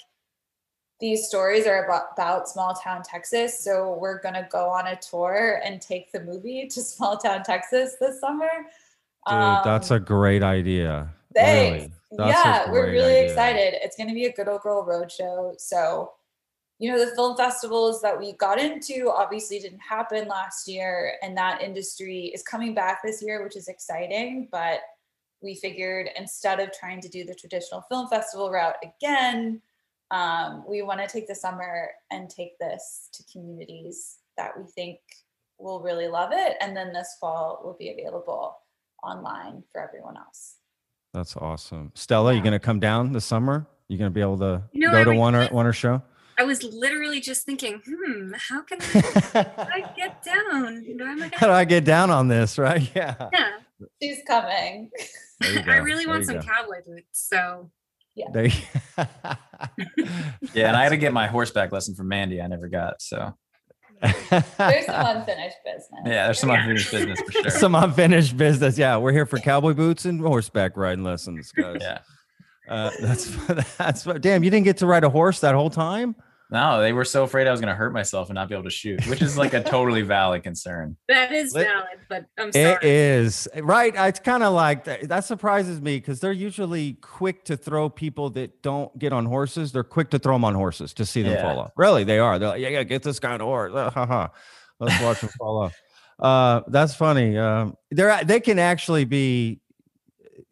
[1.00, 3.64] these stories are about, about small town Texas.
[3.64, 7.96] So we're gonna go on a tour and take the movie to small town Texas
[8.00, 8.50] this summer.
[9.28, 11.10] Dude, that's a Um, great idea.
[11.36, 11.84] Thanks.
[11.86, 11.92] Really.
[12.12, 13.26] That's yeah, we're really idea.
[13.26, 13.74] excited.
[13.84, 15.60] It's going to be a Good Ol' Girl roadshow.
[15.60, 16.14] So,
[16.80, 21.38] you know, the film festivals that we got into obviously didn't happen last year, and
[21.38, 24.47] that industry is coming back this year, which is exciting.
[24.51, 24.80] But
[25.41, 29.62] we figured instead of trying to do the traditional film festival route again,
[30.12, 34.99] um, we want to take the summer and take this to communities that we think
[35.60, 36.57] will really love it.
[36.62, 38.57] And then this fall will be available
[39.03, 40.59] online for everyone else.
[41.14, 41.91] That's awesome.
[41.95, 42.43] Stella, you Yeah.
[42.45, 43.66] gonna come down this summer?
[43.88, 46.01] You gonna be able to You know, go I to one or one or show?
[46.38, 50.84] I was literally just thinking, hmm, how can I, I get down?
[51.01, 52.57] I, How do I get down on this?
[52.60, 52.89] Right?
[52.95, 53.30] Yeah.
[53.34, 53.49] yeah,
[54.01, 54.89] She's coming.
[55.41, 56.41] I really there want some go.
[56.41, 57.28] cowboy boots.
[57.30, 57.72] So
[58.32, 58.51] There you-
[60.53, 62.41] Yeah, and I had to get my horseback lesson from Mandy.
[62.41, 63.01] I never got.
[63.01, 63.34] So
[64.02, 66.02] There's some unfinished business.
[66.06, 67.50] yeah, there's some unfinished business for sure.
[67.50, 68.78] Some unfinished business.
[68.78, 71.78] Yeah, we're here for cowboy boots and horseback riding lessons, guys.
[71.82, 72.00] Yeah.
[72.70, 73.36] Uh, that's
[73.78, 74.22] that's what.
[74.22, 76.16] Damn, you didn't get to ride a horse that whole time.
[76.52, 78.64] No, they were so afraid I was going to hurt myself and not be able
[78.64, 80.97] to shoot, which is like a totally valid concern.
[81.08, 82.74] that is valid, but I'm sorry.
[82.74, 83.93] It is right.
[83.95, 88.32] It's kind of like that, that surprises me because they're usually quick to throw people
[88.32, 89.72] that don't get on horses.
[89.72, 91.43] They're quick to throw them on horses to see them Yeah.
[91.43, 91.72] fall off.
[91.78, 92.39] Really, they are.
[92.39, 93.72] They're like, yeah, yeah, get this guy on a horse.
[93.76, 94.30] Uh, ha, ha.
[94.80, 95.76] Let's watch him fall off.
[96.18, 97.38] Uh, that's funny.
[97.38, 99.62] Um, they're they can actually be,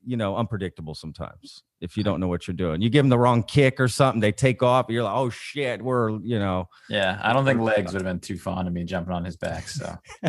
[0.07, 2.81] you know, unpredictable sometimes if you don't know what you're doing.
[2.81, 4.87] You give them the wrong kick or something, they take off.
[4.89, 6.69] You're like, oh shit, we're you know.
[6.89, 9.37] Yeah, I don't think legs would have been too fond of me jumping on his
[9.37, 9.67] back.
[9.67, 9.95] So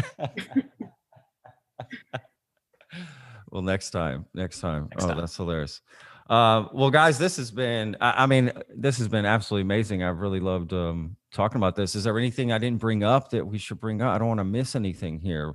[3.50, 4.88] Well, next time, next time.
[4.90, 5.18] Next oh, time.
[5.18, 5.80] that's hilarious.
[6.28, 10.02] Uh, well, guys, this has been, I, I mean, this has been absolutely amazing.
[10.02, 11.94] I've really loved um, talking about this.
[11.94, 14.14] Is there anything I didn't bring up that we should bring up?
[14.14, 15.54] I don't want to miss anything here.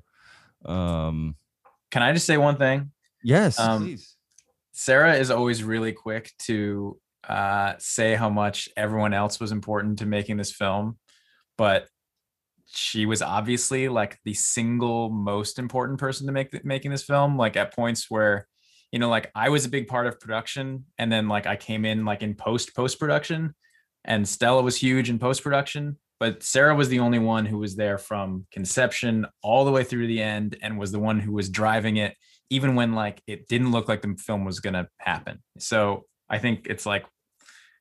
[0.66, 1.36] Um,
[1.92, 2.92] can I just say one thing?
[3.24, 4.13] yes, Um, please.
[4.74, 10.06] Sarah is always really quick to uh, say how much everyone else was important to
[10.06, 10.98] making this film,
[11.58, 11.88] but
[12.66, 17.38] she was obviously like the single most important person to make th- making this film.
[17.38, 18.48] Like at points where,
[18.92, 21.86] you know, like I was a big part of production, and then like I came
[21.86, 23.54] in like in post post production,
[24.04, 26.00] and Stella was huge in post production.
[26.20, 30.08] But Sarah was the only one who was there from conception all the way through
[30.08, 32.16] the end, and was the one who was driving it
[32.50, 35.42] even when like it didn't look like the film was going to happen.
[35.60, 37.06] So I think it's like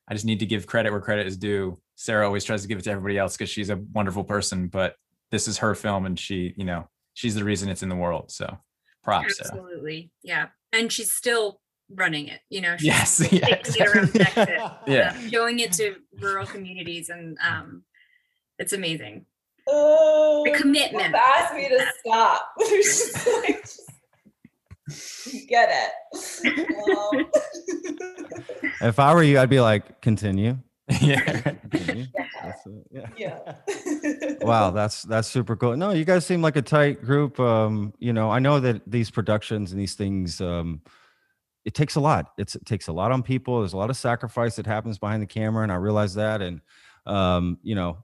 [0.09, 1.79] I just need to give credit where credit is due.
[1.97, 4.97] Sarah always tries to give it to everybody else because she's a wonderful person, but
[5.31, 8.31] this is her film and she, you know, she's the reason it's in the world.
[8.33, 8.59] So
[9.05, 9.51] props, Sarah.
[9.53, 10.11] Absolutely.
[10.23, 10.49] Yeah.
[10.73, 11.61] And she's still
[11.95, 13.77] running it, you know, she's Yes, still yes.
[13.77, 14.49] it around Texas,
[14.87, 15.15] Yeah.
[15.17, 17.09] uh, showing it to rural communities.
[17.09, 17.85] And um,
[18.59, 19.27] it's amazing.
[19.69, 21.15] Oh, The commitment.
[21.15, 22.49] Asked me to stop.
[22.69, 23.92] Just like, just- you
[25.49, 26.69] get it.
[27.15, 27.27] Um,
[28.83, 30.59] If I were you, I'd be like, continue.
[31.01, 31.41] yeah.
[31.41, 32.07] continue.
[32.15, 32.27] Yeah.
[32.43, 33.07] That's it, yeah.
[33.17, 34.35] yeah.
[34.41, 38.13] wow that's that's super cool no you guys seem like a tight group um you
[38.13, 40.83] know i know that these productions and these things um
[41.65, 43.97] it takes a lot it's it takes a lot on people there's a lot of
[43.97, 46.61] sacrifice that happens behind the camera and i realize that and
[47.07, 48.03] um you know th-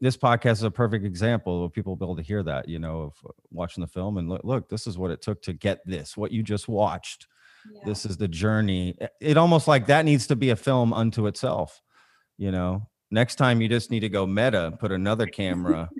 [0.00, 3.02] this podcast is a perfect example of people be able to hear that, you know,
[3.02, 5.78] of uh, watching the film and look, look, this is what it took to get
[5.86, 7.26] this, what you just watched.
[7.72, 7.82] Yeah.
[7.86, 8.96] This is the journey.
[9.00, 11.80] It- It almost like that needs to be a film unto itself,
[12.38, 12.88] you know.
[13.12, 15.88] Next time you just need to go meta, put another camera.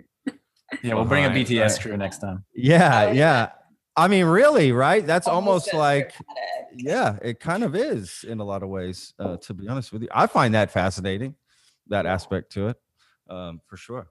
[0.85, 1.81] Yeah, we'll bring a BTS right.
[1.81, 2.45] crew next time.
[2.55, 3.51] Yeah, Oh, yeah.
[3.97, 5.05] I mean, really, right?
[5.05, 6.77] That's almost as like dramatic.
[6.77, 9.13] yeah, it kind of is in a lot of ways.
[9.19, 11.35] Uh, to be honest with you, I find that fascinating,
[11.89, 12.77] that aspect to it,
[13.31, 14.09] um, for sure.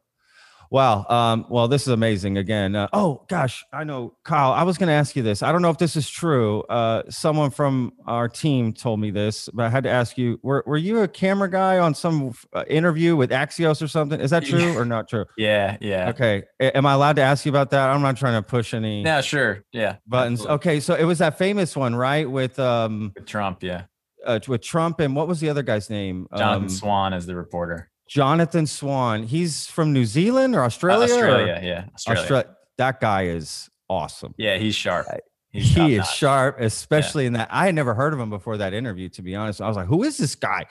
[0.72, 1.03] Wow.
[1.09, 2.38] Um, well, this is amazing.
[2.38, 2.76] Again.
[2.76, 4.51] Uh, oh gosh, I know, Kyle.
[4.51, 5.41] I was going to ask you this.
[5.41, 6.61] I don't know if this is true.
[6.70, 10.63] Uh, someone from our team told me this, but I had to ask you: Were
[10.67, 14.20] Were you a camera guy on some uh, interview with Axios or something?
[14.22, 15.26] Is that true or not true?
[15.38, 16.09] Yeah, yeah.
[16.09, 16.43] Okay.
[16.59, 17.89] A- am I allowed to ask you about that?
[17.89, 19.63] I'm not trying to push any Yeah, sure.
[19.72, 19.95] Yeah.
[20.05, 20.41] buttons.
[20.41, 20.55] absolutely.
[20.57, 22.30] Okay, so it was that famous one, right?
[22.30, 23.86] With um With Trump, yeah.
[24.24, 26.28] uh, with Trump and what was the other guy's name?
[26.38, 27.89] Jonathan Um, Swan is the reporter.
[28.10, 29.24] Jonathan Swan.
[29.24, 31.14] He's from New Zealand or Uh, Australia?
[31.16, 31.86] or- Australia, yeah.
[31.93, 32.24] Australia.
[32.24, 34.34] Austra- that guy is awesome.
[34.38, 35.05] Yeah, he's sharp.
[35.51, 36.18] He's he is top-notch.
[36.18, 37.47] sharp, especially in that.
[37.51, 39.62] I had never heard of him before that interview, to be honest.
[39.62, 40.66] I was like, who is this guy?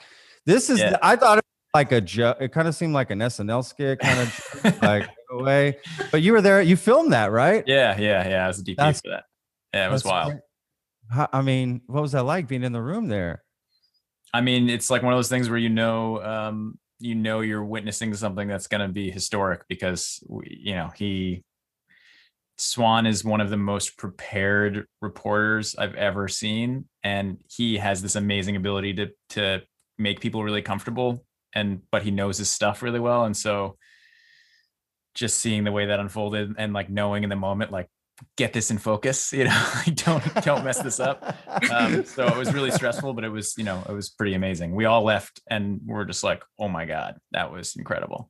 [0.45, 0.97] This is, Yeah.
[1.01, 2.37] I thought it was like a joke.
[2.41, 5.77] It kind of seemed like an SNL skit, kind of like in a way.
[6.11, 7.63] But you were there, you filmed that, right?
[7.67, 8.45] Yeah, yeah, yeah.
[8.45, 9.23] I was a DP That's- for that.
[9.73, 10.31] Yeah, it was wild.
[11.11, 11.27] great.
[11.33, 13.43] I mean, what was that like being in the room there?
[14.33, 17.63] I mean, it's like one of those things where you know, um, you know, you're
[17.63, 21.43] witnessing something that's going to be historic because you know he
[22.57, 28.15] Swan is one of the most prepared reporters I've ever seen, and he has this
[28.15, 29.61] amazing ability to to
[29.97, 33.77] make people really comfortable, and but he knows his stuff really well, and so
[35.15, 37.87] just seeing the way that unfolded and like knowing in the moment, like
[38.37, 41.35] get this in focus, you know, like don't don't mess this up
[41.71, 44.75] um, so it was really stressful, but it was, you know, it was pretty amazing.
[44.75, 48.29] We all left and we're just like, oh my God, that was incredible.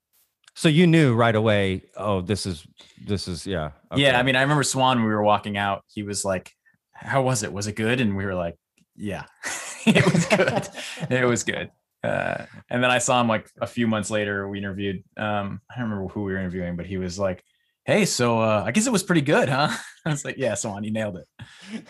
[0.55, 2.65] So you knew right away, oh, this is
[3.05, 3.71] this is yeah.
[3.95, 4.19] Yeah.
[4.19, 6.51] I mean, I remember Swan, when we were walking out, he was like,
[6.93, 7.53] how was it?
[7.53, 8.01] Was it good?
[8.01, 8.57] And we were like,
[8.95, 9.23] yeah,
[9.85, 10.67] it was good.
[11.09, 11.71] it was good.
[12.03, 14.47] Uh, and then I saw him like a few months later.
[14.47, 17.43] We interviewed, um, I don't remember who we were interviewing, but he was like,
[17.89, 19.69] hey, so uh, I guess it was pretty good, huh?
[20.05, 21.27] I was like, yeah, Swan, you nailed it.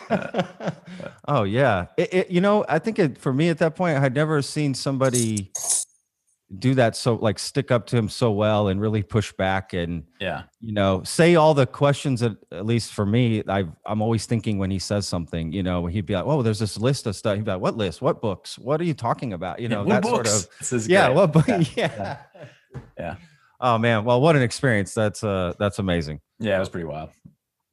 [1.27, 3.99] oh yeah, it, it, you know, I think it, for me at that point, I
[3.99, 5.51] had never seen somebody
[6.57, 10.03] do that so like stick up to him so well and really push back and
[10.19, 10.43] Yeah.
[10.59, 14.57] you know say all the questions that at least for me i i'm always thinking
[14.57, 17.35] when he says something you know he'd be like oh there's this list of stuff
[17.35, 20.01] he'd be like what list what books what are you talking about you know what
[20.01, 20.45] that sort books?
[20.45, 21.15] of This is yeah great.
[21.17, 22.17] what book Yeah, yeah.
[22.97, 23.15] Yeah.
[23.59, 24.03] Oh man.
[24.05, 24.93] Well what an experience.
[24.93, 26.21] That's uh that's amazing.
[26.39, 27.09] Yeah, it was pretty wild.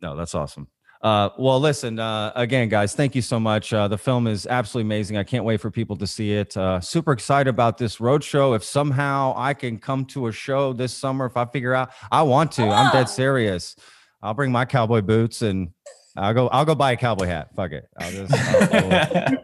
[0.03, 0.69] no that's awesome.
[1.03, 3.73] Uh well listen uh again guys thank you so much.
[3.73, 5.17] Uh the film is absolutely amazing.
[5.19, 6.57] I can't wait for people to see it.
[6.57, 8.55] Uh super excited about this road show.
[8.55, 12.23] If somehow i can come to a show this summer if i figure out i
[12.23, 12.63] want to.
[12.63, 13.77] I'm dead serious.
[14.23, 15.69] I'll bring my cowboy boots and
[16.17, 17.55] i'll go i'll go buy a cowboy hat.
[17.55, 17.85] Fuck it.
[17.99, 19.37] I'll just I'll-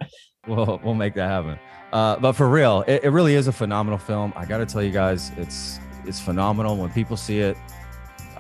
[0.48, 1.58] we'll, we'll, we'll make that happen.
[1.92, 4.32] Uh but for real it, it really is a phenomenal film.
[4.36, 7.56] I gotta tell you guys it's it's phenomenal when people see it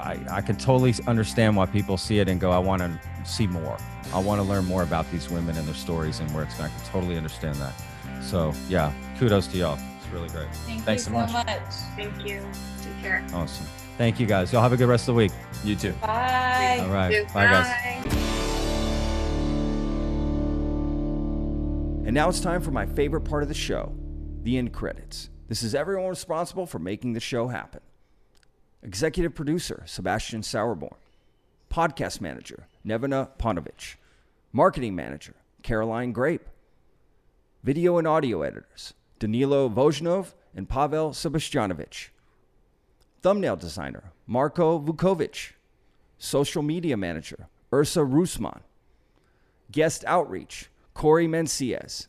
[0.02, 3.46] I, I can totally understand why people see it and go, I want to see
[3.46, 3.78] more.
[4.12, 6.70] I want to learn more about these women and their stories and where it's going.
[6.70, 7.72] I can totally understand that.
[8.20, 9.78] So, yeah, kudos to y'all.
[9.98, 10.52] It's really great.
[10.66, 11.46] Thank Thanks you so so much.
[11.46, 11.74] much.
[11.96, 12.44] Thank you.
[12.82, 13.24] Take care.
[13.32, 13.66] Awesome.
[13.96, 14.52] Thank you guys.
[14.52, 15.32] Y'all have a good rest of the week.
[15.62, 15.92] you too.
[16.00, 16.80] Bye.
[16.82, 17.32] All right.
[17.32, 18.12] Bye, guys.
[22.04, 23.94] And now it's time for my favorite part of the show
[24.42, 25.30] the end credits.
[25.52, 27.82] This is everyone responsible for making the show happen.
[28.82, 30.94] Executive producer Sebastian Sauerborn.
[31.70, 33.96] Podcast manager Nevena Ponovich.
[34.50, 36.48] Marketing manager Caroline Grape.
[37.62, 42.08] Video and audio editors Danilo Vojnov and Pavel Sebastianovich.
[43.20, 45.50] Thumbnail designer Marko Vukovic.
[46.16, 48.60] Social media manager Ursa Rusman.
[49.70, 52.06] Guest outreach Corey Menciez.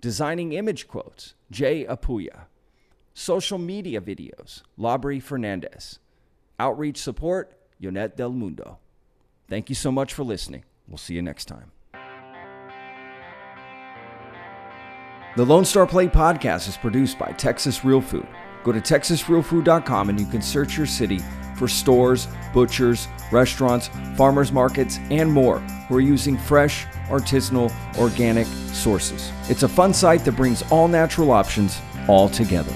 [0.00, 2.46] Designing image quotes Jay Apuya.
[3.14, 6.00] Social media videos Labri Fernandez.
[6.58, 8.78] Outreach support Yonet Del Mundo.
[9.48, 10.64] Thank you so much for listening.
[10.88, 11.70] We'll see you next time.
[15.36, 18.26] The Lone Star Plate podcast is produced by Texas Real Food.
[18.64, 21.20] Go to texasrealfood.com and you can search your city
[21.56, 29.30] for stores, butchers, restaurants, farmers markets, and more who are using fresh, artisanal, organic sources.
[29.48, 32.74] It's a fun site that brings all natural options all together.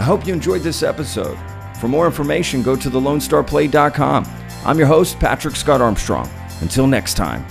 [0.00, 1.38] I hope you enjoyed this episode.
[1.78, 4.26] For more information, go to thelonestarplate.com.
[4.64, 6.26] I'm your host, Patrick Scott Armstrong.
[6.62, 7.46] Until next time,